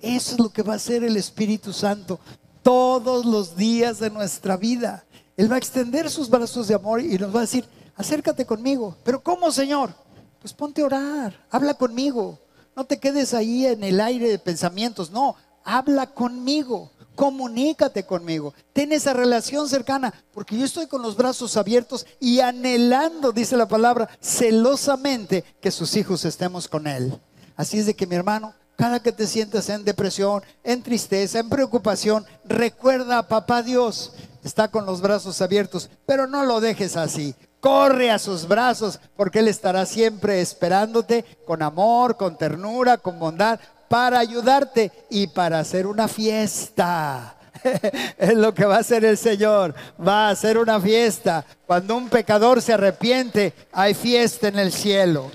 Eso 0.00 0.32
es 0.34 0.38
lo 0.38 0.50
que 0.50 0.62
va 0.62 0.74
a 0.74 0.76
hacer 0.76 1.04
el 1.04 1.16
Espíritu 1.16 1.72
Santo 1.72 2.18
todos 2.62 3.24
los 3.24 3.56
días 3.56 4.00
de 4.00 4.10
nuestra 4.10 4.56
vida. 4.56 5.04
Él 5.36 5.50
va 5.50 5.54
a 5.54 5.58
extender 5.58 6.10
sus 6.10 6.28
brazos 6.28 6.68
de 6.68 6.74
amor 6.74 7.00
y 7.00 7.16
nos 7.18 7.34
va 7.34 7.38
a 7.38 7.42
decir, 7.42 7.64
acércate 7.94 8.44
conmigo. 8.44 8.96
Pero 9.04 9.22
¿cómo, 9.22 9.52
Señor? 9.52 9.94
Pues 10.40 10.52
ponte 10.52 10.82
a 10.82 10.86
orar, 10.86 11.46
habla 11.50 11.74
conmigo. 11.74 12.38
No 12.74 12.84
te 12.84 12.98
quedes 12.98 13.32
ahí 13.32 13.64
en 13.64 13.84
el 13.84 14.00
aire 14.00 14.28
de 14.28 14.38
pensamientos, 14.38 15.10
no, 15.10 15.36
habla 15.64 16.06
conmigo 16.06 16.90
comunícate 17.16 18.04
conmigo, 18.04 18.54
ten 18.72 18.92
esa 18.92 19.12
relación 19.12 19.68
cercana, 19.68 20.14
porque 20.32 20.56
yo 20.56 20.64
estoy 20.64 20.86
con 20.86 21.02
los 21.02 21.16
brazos 21.16 21.56
abiertos 21.56 22.06
y 22.20 22.40
anhelando, 22.40 23.32
dice 23.32 23.56
la 23.56 23.66
palabra, 23.66 24.08
celosamente 24.20 25.42
que 25.60 25.72
sus 25.72 25.96
hijos 25.96 26.24
estemos 26.24 26.68
con 26.68 26.86
Él. 26.86 27.18
Así 27.56 27.78
es 27.78 27.86
de 27.86 27.94
que 27.94 28.06
mi 28.06 28.14
hermano, 28.14 28.54
cada 28.76 29.00
que 29.00 29.12
te 29.12 29.26
sientas 29.26 29.68
en 29.70 29.84
depresión, 29.84 30.42
en 30.62 30.82
tristeza, 30.82 31.38
en 31.38 31.48
preocupación, 31.48 32.26
recuerda 32.44 33.18
a 33.18 33.28
papá 33.28 33.62
Dios, 33.62 34.12
está 34.44 34.68
con 34.68 34.84
los 34.84 35.00
brazos 35.00 35.40
abiertos, 35.40 35.88
pero 36.04 36.26
no 36.26 36.44
lo 36.44 36.60
dejes 36.60 36.96
así. 36.96 37.34
Corre 37.60 38.10
a 38.10 38.18
sus 38.18 38.46
brazos 38.46 39.00
porque 39.16 39.38
Él 39.38 39.48
estará 39.48 39.86
siempre 39.86 40.40
esperándote 40.40 41.24
con 41.46 41.62
amor, 41.62 42.16
con 42.16 42.36
ternura, 42.36 42.98
con 42.98 43.18
bondad, 43.18 43.58
para 43.88 44.18
ayudarte 44.18 44.92
y 45.08 45.28
para 45.28 45.60
hacer 45.60 45.86
una 45.86 46.06
fiesta. 46.06 47.36
es 48.18 48.34
lo 48.34 48.54
que 48.54 48.64
va 48.64 48.76
a 48.76 48.80
hacer 48.80 49.04
el 49.04 49.16
Señor. 49.16 49.74
Va 50.06 50.28
a 50.28 50.30
hacer 50.30 50.58
una 50.58 50.80
fiesta. 50.80 51.44
Cuando 51.66 51.96
un 51.96 52.08
pecador 52.08 52.60
se 52.62 52.74
arrepiente, 52.74 53.52
hay 53.72 53.94
fiesta 53.94 54.48
en 54.48 54.58
el 54.58 54.72
cielo. 54.72 55.30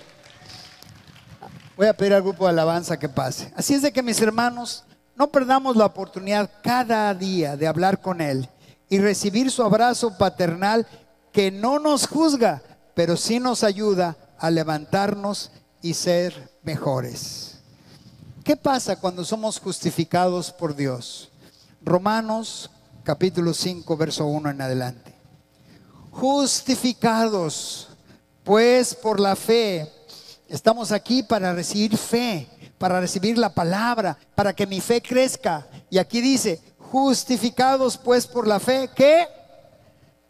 Voy 1.78 1.88
a 1.88 1.96
pedir 1.96 2.14
al 2.14 2.22
grupo 2.22 2.46
de 2.46 2.52
alabanza 2.52 3.00
que 3.00 3.10
pase. 3.10 3.52
Así 3.56 3.74
es 3.74 3.82
de 3.82 3.92
que 3.92 4.04
mis 4.04 4.20
hermanos, 4.22 4.84
no 5.16 5.32
perdamos 5.32 5.76
la 5.76 5.86
oportunidad 5.86 6.50
cada 6.62 7.14
día 7.14 7.56
de 7.56 7.68
hablar 7.68 8.02
con 8.02 8.22
Él 8.22 8.50
y 8.90 9.00
recibir 9.00 9.52
su 9.52 9.64
abrazo 9.64 10.18
paternal 10.18 10.86
que 11.32 11.52
no 11.52 11.80
nos 11.80 12.08
juzga, 12.08 12.62
pero 12.94 13.16
sí 13.16 13.40
nos 13.40 13.64
ayuda 13.64 14.18
a 14.38 14.50
levantarnos 14.50 15.52
y 15.82 15.94
ser 15.94 16.52
mejores. 16.64 17.60
¿Qué 18.44 18.58
pasa 18.58 19.00
cuando 19.00 19.24
somos 19.24 19.60
justificados 19.60 20.52
por 20.52 20.76
Dios? 20.76 21.32
Romanos 21.84 22.70
capítulo 23.04 23.54
5, 23.54 23.98
verso 23.98 24.26
1 24.26 24.50
en 24.50 24.62
adelante. 24.62 25.16
Justificados, 26.12 27.90
pues 28.44 28.94
por 28.96 29.20
la 29.20 29.36
fe, 29.36 29.92
estamos 30.52 30.92
aquí 30.92 31.24
para 31.24 31.54
recibir 31.54 31.98
fe, 31.98 32.48
para 32.78 33.00
recibir 33.00 33.38
la 33.38 33.54
palabra, 33.54 34.18
para 34.36 34.54
que 34.54 34.68
mi 34.68 34.82
fe 34.82 35.02
crezca. 35.02 35.66
Y 35.90 35.98
aquí 35.98 36.20
dice, 36.20 36.62
justificados 36.92 37.98
pues 37.98 38.28
por 38.28 38.46
la 38.46 38.60
fe, 38.60 38.90
que 38.94 39.28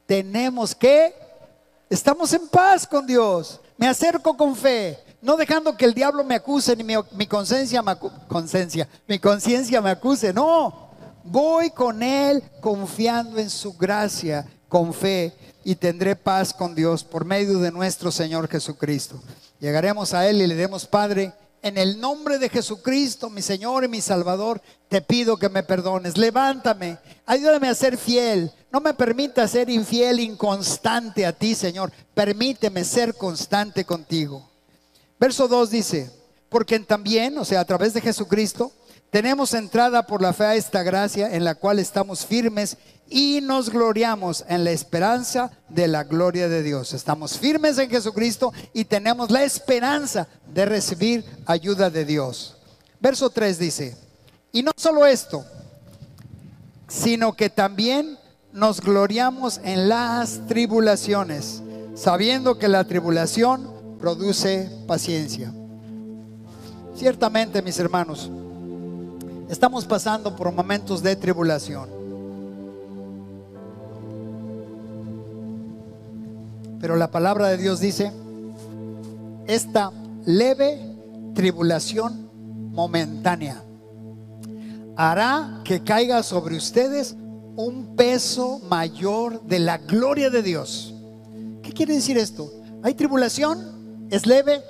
tenemos 0.06 0.76
que, 0.76 1.14
estamos 1.90 2.32
en 2.34 2.48
paz 2.48 2.86
con 2.86 3.06
Dios. 3.08 3.60
Me 3.78 3.88
acerco 3.88 4.38
con 4.38 4.56
fe, 4.56 5.00
no 5.22 5.36
dejando 5.36 5.76
que 5.76 5.86
el 5.86 5.96
diablo 5.96 6.24
me 6.24 6.36
acuse 6.36 6.76
ni 6.76 6.84
mi, 6.84 7.26
conciencia 7.26 7.82
me, 7.82 7.98
mi 9.08 9.20
conciencia 9.20 9.82
me 9.82 9.90
acuse, 9.90 10.32
no, 10.32 10.92
voy 11.24 11.72
con 11.72 12.04
él 12.04 12.44
confiando 12.60 13.40
en 13.40 13.50
su 13.50 13.74
gracia, 13.74 14.46
con 14.70 14.94
fe 14.94 15.34
y 15.64 15.74
tendré 15.74 16.16
paz 16.16 16.54
con 16.54 16.76
Dios 16.76 17.04
por 17.04 17.26
medio 17.26 17.58
de 17.60 17.72
nuestro 17.72 18.12
Señor 18.12 18.48
Jesucristo. 18.48 19.20
Llegaremos 19.62 20.16
a 20.16 20.28
él 20.28 20.42
y 20.42 20.48
le 20.48 20.56
demos 20.56 20.88
Padre, 20.88 21.34
en 21.62 21.78
el 21.78 22.00
nombre 22.00 22.40
de 22.40 22.50
Jesucristo, 22.50 23.30
mi 23.30 23.44
Señor 23.44 23.84
y 23.84 23.88
mi 23.88 24.02
Salvador, 24.02 24.60
te 24.90 25.04
pido 25.04 25.38
que 25.38 25.50
me 25.50 25.62
perdones. 25.62 26.18
Levántame, 26.18 26.98
ayúdame 27.28 27.70
a 27.70 27.76
ser 27.76 27.96
fiel. 27.96 28.52
No 28.72 28.82
me 28.82 28.96
permita 28.96 29.48
ser 29.48 29.70
infiel, 29.70 30.20
inconstante 30.20 31.28
a 31.28 31.34
ti, 31.34 31.54
Señor. 31.54 31.92
Permíteme 32.16 32.84
ser 32.84 33.14
constante 33.14 33.86
contigo. 33.86 34.50
Verso 35.20 35.48
2 35.48 35.70
dice, 35.70 36.12
porque 36.50 36.80
también, 36.80 37.38
o 37.38 37.46
sea, 37.46 37.60
a 37.60 37.66
través 37.66 37.94
de 37.94 38.02
Jesucristo, 38.02 38.72
tenemos 39.12 39.54
entrada 39.54 40.08
por 40.08 40.22
la 40.22 40.32
fe 40.32 40.46
a 40.46 40.56
esta 40.56 40.84
gracia 40.84 41.36
en 41.36 41.44
la 41.44 41.56
cual 41.56 41.80
estamos 41.80 42.26
firmes 42.26 42.78
y 43.10 43.42
nos 43.42 43.70
gloriamos 43.70 44.46
en 44.48 44.64
la 44.64 44.72
esperanza 44.72 45.52
de 45.68 45.90
la 45.90 46.06
gloria 46.06 46.48
de 46.48 46.64
Dios. 46.64 46.94
Estamos 46.94 47.38
firmes 47.38 47.78
en 47.78 47.90
Jesucristo 47.90 48.54
y 48.74 48.86
tenemos 48.86 49.30
la 49.30 49.44
esperanza 49.44 50.30
de 50.48 50.66
recibir 50.66 51.26
ayuda 51.46 51.90
de 51.90 52.06
Dios. 52.06 52.56
Verso 53.02 53.30
3 53.30 53.60
dice, 53.60 53.98
y 54.54 54.64
no 54.64 54.72
solo 54.78 55.06
esto, 55.06 55.44
sino 56.88 57.34
que 57.34 57.50
también 57.50 58.18
nos 58.54 58.80
gloriamos 58.80 59.60
en 59.62 59.90
las 59.90 60.48
tribulaciones, 60.48 61.62
sabiendo 61.96 62.58
que 62.58 62.70
la 62.70 62.86
tribulación 62.86 63.98
produce 64.00 64.70
paciencia. 64.88 65.52
Ciertamente, 66.96 67.62
mis 67.62 67.78
hermanos, 67.78 68.30
estamos 69.52 69.86
pasando 69.86 70.36
por 70.36 70.52
momentos 70.52 71.04
de 71.04 71.16
tribulación. 71.16 71.88
Pero 76.80 76.96
la 76.96 77.12
palabra 77.12 77.50
de 77.50 77.58
Dios 77.58 77.80
dice, 77.80 78.12
esta 79.46 79.92
leve 80.26 80.80
tribulación 81.36 82.32
momentánea 82.72 83.62
hará 84.96 85.62
que 85.64 85.84
caiga 85.84 86.24
sobre 86.24 86.56
ustedes 86.56 87.16
un 87.56 87.96
peso 87.96 88.60
mayor 88.68 89.44
de 89.44 89.60
la 89.60 89.78
gloria 89.78 90.32
de 90.32 90.42
Dios. 90.42 90.96
¿Qué 91.62 91.72
quiere 91.72 91.94
decir 91.94 92.18
esto? 92.18 92.52
¿Hay 92.82 92.96
tribulación? 92.96 93.82
es 94.12 94.26
leve, 94.26 94.62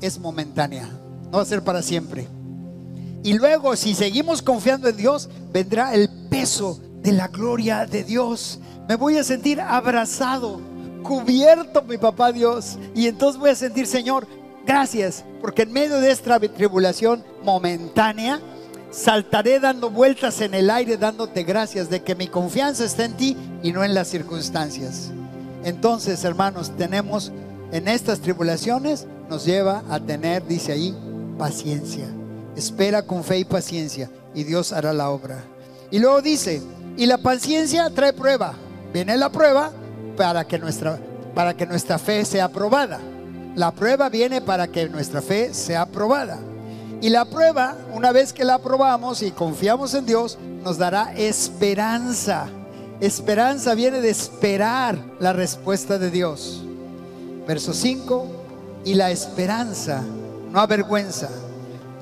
es 0.00 0.18
momentánea, 0.18 0.88
no 1.30 1.32
va 1.32 1.42
a 1.42 1.44
ser 1.44 1.62
para 1.62 1.82
siempre. 1.82 2.26
Y 3.22 3.34
luego, 3.34 3.76
si 3.76 3.94
seguimos 3.94 4.42
confiando 4.42 4.88
en 4.88 4.96
Dios, 4.96 5.28
vendrá 5.52 5.94
el 5.94 6.08
peso 6.28 6.80
de 7.02 7.12
la 7.12 7.28
gloria 7.28 7.86
de 7.86 8.02
Dios. 8.02 8.58
Me 8.88 8.96
voy 8.96 9.16
a 9.16 9.24
sentir 9.24 9.60
abrazado, 9.60 10.60
cubierto, 11.02 11.82
mi 11.82 11.98
papá 11.98 12.32
Dios. 12.32 12.78
Y 12.94 13.06
entonces 13.06 13.40
voy 13.40 13.50
a 13.50 13.54
sentir, 13.54 13.86
Señor, 13.86 14.26
gracias, 14.66 15.24
porque 15.40 15.62
en 15.62 15.72
medio 15.72 16.00
de 16.00 16.10
esta 16.10 16.38
tribulación 16.40 17.24
momentánea, 17.44 18.40
saltaré 18.90 19.60
dando 19.60 19.90
vueltas 19.90 20.40
en 20.40 20.54
el 20.54 20.68
aire, 20.68 20.96
dándote 20.96 21.44
gracias 21.44 21.88
de 21.88 22.02
que 22.02 22.14
mi 22.14 22.26
confianza 22.26 22.84
está 22.84 23.04
en 23.04 23.16
ti 23.16 23.36
y 23.62 23.72
no 23.72 23.84
en 23.84 23.94
las 23.94 24.08
circunstancias. 24.08 25.12
Entonces, 25.64 26.24
hermanos, 26.24 26.72
tenemos 26.76 27.30
en 27.70 27.86
estas 27.86 28.20
tribulaciones, 28.20 29.06
nos 29.30 29.44
lleva 29.44 29.84
a 29.88 30.00
tener, 30.00 30.46
dice 30.46 30.72
ahí, 30.72 30.94
paciencia. 31.38 32.06
Espera 32.56 33.02
con 33.02 33.24
fe 33.24 33.38
y 33.38 33.44
paciencia 33.44 34.10
y 34.34 34.44
Dios 34.44 34.72
hará 34.72 34.92
la 34.92 35.10
obra. 35.10 35.42
Y 35.90 35.98
luego 35.98 36.22
dice, 36.22 36.62
y 36.96 37.06
la 37.06 37.18
paciencia 37.18 37.90
trae 37.90 38.12
prueba. 38.12 38.54
Viene 38.92 39.16
la 39.16 39.30
prueba 39.30 39.70
para 40.16 40.46
que 40.46 40.58
nuestra, 40.58 40.98
para 41.34 41.54
que 41.54 41.66
nuestra 41.66 41.98
fe 41.98 42.24
sea 42.24 42.46
aprobada. 42.46 43.00
La 43.54 43.70
prueba 43.70 44.08
viene 44.08 44.40
para 44.40 44.68
que 44.68 44.88
nuestra 44.88 45.20
fe 45.20 45.52
sea 45.52 45.82
aprobada. 45.82 46.38
Y 47.00 47.10
la 47.10 47.24
prueba, 47.24 47.76
una 47.92 48.12
vez 48.12 48.32
que 48.32 48.44
la 48.44 48.54
aprobamos 48.54 49.22
y 49.22 49.32
confiamos 49.32 49.92
en 49.94 50.06
Dios, 50.06 50.38
nos 50.62 50.78
dará 50.78 51.12
esperanza. 51.14 52.46
Esperanza 53.00 53.74
viene 53.74 54.00
de 54.00 54.10
esperar 54.10 54.96
la 55.18 55.32
respuesta 55.32 55.98
de 55.98 56.10
Dios. 56.10 56.62
Verso 57.46 57.74
5, 57.74 58.26
y 58.84 58.94
la 58.94 59.10
esperanza 59.10 60.02
no 60.52 60.60
avergüenza, 60.60 61.28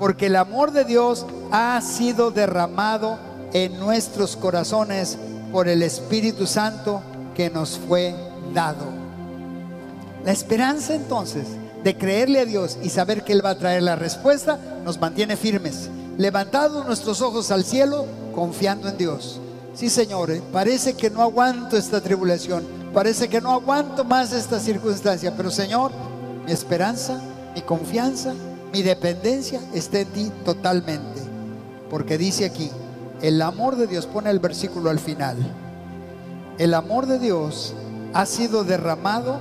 porque 0.00 0.26
el 0.26 0.36
amor 0.36 0.72
de 0.72 0.86
Dios 0.86 1.26
ha 1.52 1.78
sido 1.82 2.30
derramado 2.30 3.18
en 3.52 3.78
nuestros 3.78 4.34
corazones 4.34 5.18
por 5.52 5.68
el 5.68 5.82
Espíritu 5.82 6.46
Santo 6.46 7.02
que 7.34 7.50
nos 7.50 7.78
fue 7.78 8.14
dado. 8.54 8.86
La 10.24 10.32
esperanza 10.32 10.94
entonces 10.94 11.46
de 11.84 11.98
creerle 11.98 12.40
a 12.40 12.46
Dios 12.46 12.78
y 12.82 12.88
saber 12.88 13.24
que 13.24 13.34
Él 13.34 13.44
va 13.44 13.50
a 13.50 13.58
traer 13.58 13.82
la 13.82 13.94
respuesta 13.94 14.58
nos 14.86 14.98
mantiene 14.98 15.36
firmes, 15.36 15.90
levantados 16.16 16.86
nuestros 16.86 17.20
ojos 17.20 17.50
al 17.50 17.64
cielo, 17.64 18.06
confiando 18.34 18.88
en 18.88 18.96
Dios. 18.96 19.38
Sí, 19.74 19.90
Señor, 19.90 20.30
¿eh? 20.30 20.42
parece 20.50 20.94
que 20.94 21.10
no 21.10 21.20
aguanto 21.20 21.76
esta 21.76 22.00
tribulación, 22.00 22.64
parece 22.94 23.28
que 23.28 23.42
no 23.42 23.52
aguanto 23.52 24.02
más 24.04 24.32
esta 24.32 24.60
circunstancia, 24.60 25.34
pero 25.36 25.50
Señor, 25.50 25.92
mi 26.46 26.52
esperanza, 26.52 27.20
mi 27.54 27.60
confianza, 27.60 28.32
mi 28.72 28.82
dependencia 28.82 29.60
está 29.74 30.00
en 30.00 30.08
ti 30.08 30.32
totalmente. 30.44 31.20
Porque 31.88 32.18
dice 32.18 32.44
aquí, 32.44 32.70
el 33.22 33.42
amor 33.42 33.76
de 33.76 33.86
Dios, 33.86 34.06
pone 34.06 34.30
el 34.30 34.38
versículo 34.38 34.90
al 34.90 34.98
final, 34.98 35.36
el 36.58 36.74
amor 36.74 37.06
de 37.06 37.18
Dios 37.18 37.74
ha 38.12 38.26
sido 38.26 38.64
derramado 38.64 39.40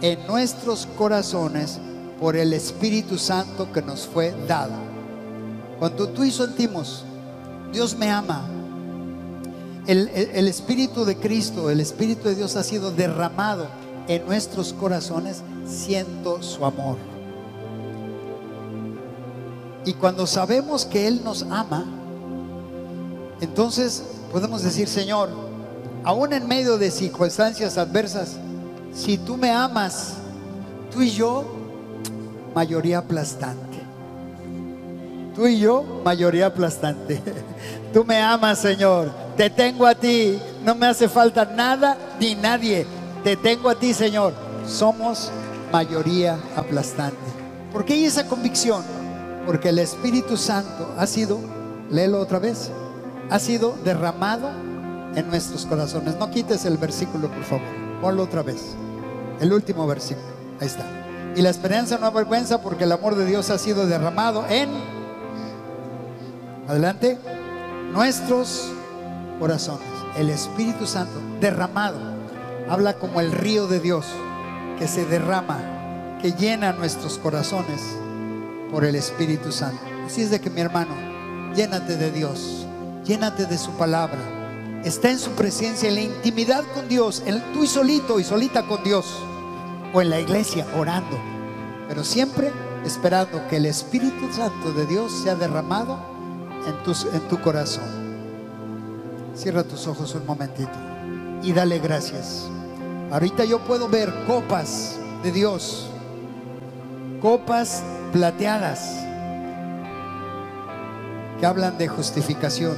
en 0.00 0.26
nuestros 0.26 0.86
corazones 0.98 1.78
por 2.20 2.36
el 2.36 2.52
Espíritu 2.52 3.18
Santo 3.18 3.72
que 3.72 3.82
nos 3.82 4.06
fue 4.06 4.34
dado. 4.46 4.74
Cuando 5.78 6.08
tú 6.08 6.24
y 6.24 6.30
sentimos, 6.30 7.04
Dios 7.72 7.96
me 7.96 8.10
ama, 8.10 8.48
el, 9.86 10.08
el, 10.08 10.46
Espíritu 10.46 11.04
de 11.04 11.16
Cristo, 11.16 11.68
el 11.68 11.80
Espíritu 11.80 12.28
de 12.28 12.36
Dios 12.36 12.54
ha 12.54 12.62
sido 12.62 12.92
derramado 12.92 13.66
en 14.06 14.24
nuestros 14.26 14.72
corazones, 14.72 15.42
siento 15.66 16.42
su 16.42 16.64
amor. 16.64 17.11
Y 19.84 19.94
cuando 19.94 20.26
sabemos 20.26 20.84
que 20.86 21.08
Él 21.08 21.22
nos 21.24 21.42
ama, 21.50 21.84
entonces 23.40 24.02
podemos 24.30 24.62
decir, 24.62 24.88
Señor, 24.88 25.28
aún 26.04 26.32
en 26.32 26.46
medio 26.46 26.78
de 26.78 26.90
circunstancias 26.90 27.76
adversas, 27.78 28.36
si 28.94 29.18
tú 29.18 29.36
me 29.36 29.50
amas, 29.50 30.14
tú 30.92 31.02
y 31.02 31.10
yo, 31.10 31.44
mayoría 32.54 32.98
aplastante. 32.98 33.72
Tú 35.34 35.46
y 35.46 35.58
yo, 35.58 36.02
mayoría 36.04 36.46
aplastante. 36.46 37.20
Tú 37.92 38.04
me 38.04 38.20
amas, 38.20 38.58
Señor. 38.58 39.10
Te 39.36 39.48
tengo 39.48 39.86
a 39.86 39.94
ti. 39.94 40.38
No 40.62 40.74
me 40.74 40.86
hace 40.86 41.08
falta 41.08 41.44
nada 41.44 41.96
ni 42.20 42.34
nadie. 42.34 42.86
Te 43.24 43.36
tengo 43.36 43.70
a 43.70 43.74
ti, 43.74 43.94
Señor. 43.94 44.34
Somos 44.66 45.30
mayoría 45.72 46.38
aplastante. 46.54 47.16
¿Por 47.72 47.84
qué 47.84 47.94
hay 47.94 48.04
esa 48.04 48.26
convicción? 48.26 48.82
Porque 49.46 49.70
el 49.70 49.78
Espíritu 49.78 50.36
Santo 50.36 50.94
ha 50.96 51.06
sido, 51.06 51.40
léelo 51.90 52.20
otra 52.20 52.38
vez, 52.38 52.70
ha 53.30 53.38
sido 53.38 53.76
derramado 53.84 54.50
en 55.14 55.28
nuestros 55.28 55.66
corazones. 55.66 56.16
No 56.16 56.30
quites 56.30 56.64
el 56.64 56.76
versículo, 56.76 57.28
por 57.28 57.44
favor. 57.44 57.66
Ponlo 58.00 58.22
otra 58.22 58.42
vez. 58.42 58.74
El 59.40 59.52
último 59.52 59.86
versículo. 59.86 60.26
Ahí 60.60 60.66
está. 60.66 60.84
Y 61.34 61.42
la 61.42 61.50
esperanza 61.50 61.98
no 61.98 62.06
avergüenza 62.06 62.60
porque 62.60 62.84
el 62.84 62.92
amor 62.92 63.16
de 63.16 63.26
Dios 63.26 63.50
ha 63.50 63.58
sido 63.58 63.86
derramado 63.86 64.44
en... 64.48 64.70
Adelante. 66.68 67.18
Nuestros 67.92 68.70
corazones. 69.40 69.86
El 70.16 70.30
Espíritu 70.30 70.86
Santo 70.86 71.18
derramado. 71.40 71.98
Habla 72.68 72.94
como 72.94 73.20
el 73.20 73.32
río 73.32 73.66
de 73.66 73.80
Dios 73.80 74.06
que 74.78 74.86
se 74.86 75.04
derrama, 75.04 76.18
que 76.20 76.32
llena 76.32 76.72
nuestros 76.72 77.18
corazones 77.18 77.80
por 78.72 78.84
el 78.86 78.96
Espíritu 78.96 79.52
Santo. 79.52 79.80
Así 80.06 80.22
es 80.22 80.30
de 80.30 80.40
que 80.40 80.50
mi 80.50 80.62
hermano, 80.62 80.94
llénate 81.54 81.96
de 81.96 82.10
Dios, 82.10 82.66
llénate 83.04 83.44
de 83.44 83.58
su 83.58 83.70
palabra. 83.72 84.18
Está 84.82 85.10
en 85.10 85.18
su 85.18 85.30
presencia, 85.32 85.88
en 85.88 85.94
la 85.94 86.00
intimidad 86.00 86.64
con 86.74 86.88
Dios, 86.88 87.22
tú 87.52 87.62
y 87.62 87.66
solito 87.68 88.18
y 88.18 88.24
solita 88.24 88.66
con 88.66 88.82
Dios, 88.82 89.06
o 89.92 90.00
en 90.00 90.10
la 90.10 90.18
iglesia 90.18 90.66
orando, 90.76 91.20
pero 91.86 92.02
siempre 92.02 92.50
esperando 92.84 93.46
que 93.48 93.58
el 93.58 93.66
Espíritu 93.66 94.32
Santo 94.32 94.72
de 94.72 94.86
Dios 94.86 95.12
sea 95.22 95.36
derramado 95.36 95.98
en, 96.66 96.82
tus, 96.82 97.04
en 97.04 97.20
tu 97.28 97.40
corazón. 97.40 97.84
Cierra 99.36 99.62
tus 99.62 99.86
ojos 99.86 100.14
un 100.14 100.26
momentito 100.26 100.72
y 101.42 101.52
dale 101.52 101.78
gracias. 101.78 102.48
Ahorita 103.10 103.44
yo 103.44 103.60
puedo 103.60 103.88
ver 103.88 104.12
copas 104.26 104.96
de 105.22 105.30
Dios, 105.30 105.88
copas 107.20 107.82
plateadas 108.12 108.94
que 111.40 111.46
hablan 111.46 111.78
de 111.78 111.88
justificación, 111.88 112.76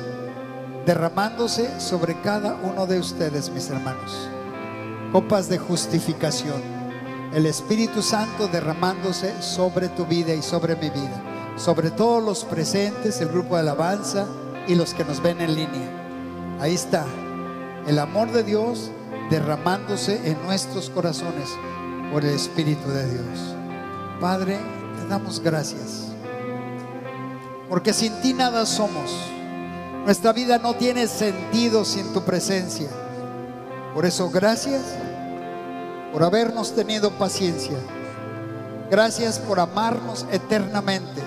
derramándose 0.87 1.81
sobre 1.81 2.21
cada 2.21 2.55
uno 2.55 2.87
de 2.87 3.01
ustedes, 3.01 3.51
mis 3.51 3.69
hermanos. 3.69 4.31
Copas 5.13 5.49
de 5.49 5.59
justificación. 5.59 6.63
El 7.35 7.47
Espíritu 7.47 8.01
Santo 8.01 8.47
derramándose 8.47 9.43
sobre 9.43 9.89
tu 9.89 10.07
vida 10.07 10.33
y 10.33 10.41
sobre 10.41 10.77
mi 10.77 10.89
vida, 10.89 11.21
sobre 11.57 11.91
todos 11.91 12.23
los 12.23 12.45
presentes, 12.45 13.21
el 13.21 13.29
grupo 13.29 13.57
de 13.57 13.63
alabanza 13.63 14.27
y 14.69 14.77
los 14.77 14.95
que 14.95 15.05
nos 15.05 15.21
ven 15.21 15.41
en 15.41 15.57
línea. 15.57 16.57
Ahí 16.61 16.75
está, 16.75 17.05
el 17.89 17.99
amor 17.99 18.31
de 18.31 18.45
Dios 18.45 18.93
derramándose 19.31 20.31
en 20.31 20.41
nuestros 20.45 20.91
corazones 20.91 21.49
por 22.13 22.25
el 22.25 22.35
Espíritu 22.35 22.89
de 22.89 23.11
Dios. 23.11 23.57
Padre, 24.21 24.59
damos 25.09 25.41
gracias, 25.41 26.07
porque 27.69 27.93
sin 27.93 28.13
ti 28.21 28.33
nada 28.33 28.67
somos. 28.67 29.11
Nuestra 30.05 30.33
vida 30.33 30.59
no 30.59 30.75
tiene 30.75 31.07
sentido 31.07 31.85
sin 31.85 32.13
tu 32.13 32.23
presencia. 32.23 32.89
Por 33.95 34.05
eso, 34.05 34.29
gracias 34.29 34.83
por 36.13 36.23
habernos 36.23 36.75
tenido 36.75 37.11
paciencia. 37.13 37.77
Gracias 38.91 39.39
por 39.39 39.61
amarnos 39.61 40.27
eternamente. 40.31 41.23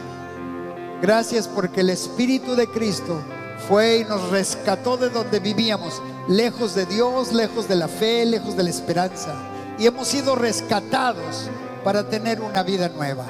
Gracias 1.02 1.48
porque 1.48 1.82
el 1.82 1.90
Espíritu 1.90 2.56
de 2.56 2.68
Cristo 2.68 3.20
fue 3.68 4.00
y 4.00 4.04
nos 4.06 4.30
rescató 4.30 4.96
de 4.96 5.10
donde 5.10 5.40
vivíamos, 5.40 6.02
lejos 6.28 6.76
de 6.76 6.86
Dios, 6.86 7.34
lejos 7.34 7.68
de 7.68 7.76
la 7.76 7.88
fe, 7.88 8.26
lejos 8.26 8.56
de 8.56 8.64
la 8.64 8.70
esperanza. 8.70 9.34
Y 9.78 9.88
hemos 9.88 10.08
sido 10.08 10.36
rescatados 10.36 11.50
para 11.84 12.10
tener 12.10 12.42
una 12.42 12.64
vida 12.64 12.90
nueva, 12.90 13.26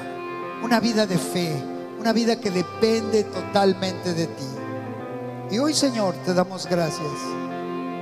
una 0.62 0.80
vida 0.80 1.06
de 1.06 1.18
fe, 1.18 1.52
una 1.98 2.12
vida 2.12 2.36
que 2.36 2.50
depende 2.50 3.24
totalmente 3.24 4.14
de 4.14 4.26
ti. 4.26 4.46
Y 5.50 5.58
hoy, 5.58 5.74
Señor, 5.74 6.14
te 6.24 6.34
damos 6.34 6.66
gracias 6.66 7.08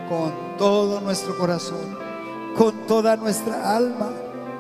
con 0.09 0.57
todo 0.59 1.01
nuestro 1.01 1.37
corazón, 1.39 1.97
con 2.57 2.87
toda 2.87 3.17
nuestra 3.17 3.77
alma, 3.77 4.11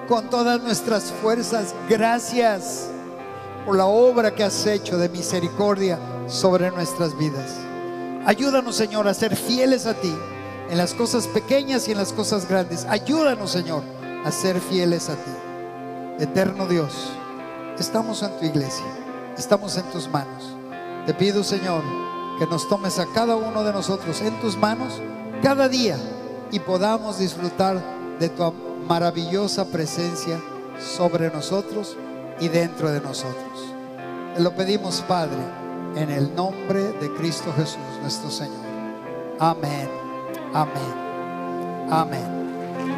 con 0.08 0.30
todas 0.30 0.62
nuestras 0.62 1.12
fuerzas. 1.22 1.74
Gracias 1.88 2.88
por 3.64 3.76
la 3.76 3.86
obra 3.86 4.34
que 4.34 4.44
has 4.44 4.66
hecho 4.66 4.98
de 4.98 5.08
misericordia 5.08 5.98
sobre 6.28 6.70
nuestras 6.70 7.16
vidas. 7.18 7.56
Ayúdanos, 8.24 8.76
Señor, 8.76 9.08
a 9.08 9.14
ser 9.14 9.36
fieles 9.36 9.86
a 9.86 9.94
ti 9.94 10.14
en 10.70 10.78
las 10.78 10.94
cosas 10.94 11.26
pequeñas 11.28 11.88
y 11.88 11.92
en 11.92 11.98
las 11.98 12.12
cosas 12.12 12.48
grandes. 12.48 12.84
Ayúdanos, 12.86 13.50
Señor, 13.50 13.82
a 14.24 14.30
ser 14.30 14.60
fieles 14.60 15.08
a 15.08 15.14
ti. 15.14 15.30
Eterno 16.18 16.66
Dios, 16.66 16.92
estamos 17.78 18.22
en 18.22 18.38
tu 18.38 18.44
iglesia, 18.44 18.86
estamos 19.36 19.76
en 19.76 19.84
tus 19.90 20.08
manos. 20.08 20.54
Te 21.06 21.14
pido, 21.14 21.44
Señor, 21.44 21.82
que 22.38 22.46
nos 22.46 22.68
tomes 22.68 22.98
a 22.98 23.06
cada 23.06 23.36
uno 23.36 23.62
de 23.62 23.72
nosotros 23.72 24.20
en 24.20 24.38
tus 24.40 24.56
manos 24.56 25.00
cada 25.42 25.68
día 25.68 25.96
y 26.50 26.58
podamos 26.60 27.18
disfrutar 27.18 27.80
de 28.18 28.28
tu 28.28 28.52
maravillosa 28.86 29.64
presencia 29.66 30.40
sobre 30.78 31.30
nosotros 31.30 31.96
y 32.40 32.48
dentro 32.48 32.90
de 32.90 33.00
nosotros. 33.00 33.74
Te 34.34 34.42
lo 34.42 34.54
pedimos, 34.54 35.02
Padre, 35.08 35.38
en 35.96 36.10
el 36.10 36.34
nombre 36.34 36.92
de 36.92 37.12
Cristo 37.14 37.52
Jesús, 37.56 37.78
nuestro 38.02 38.30
Señor. 38.30 38.66
Amén, 39.38 39.88
amén, 40.52 41.88
amén. 41.90 42.35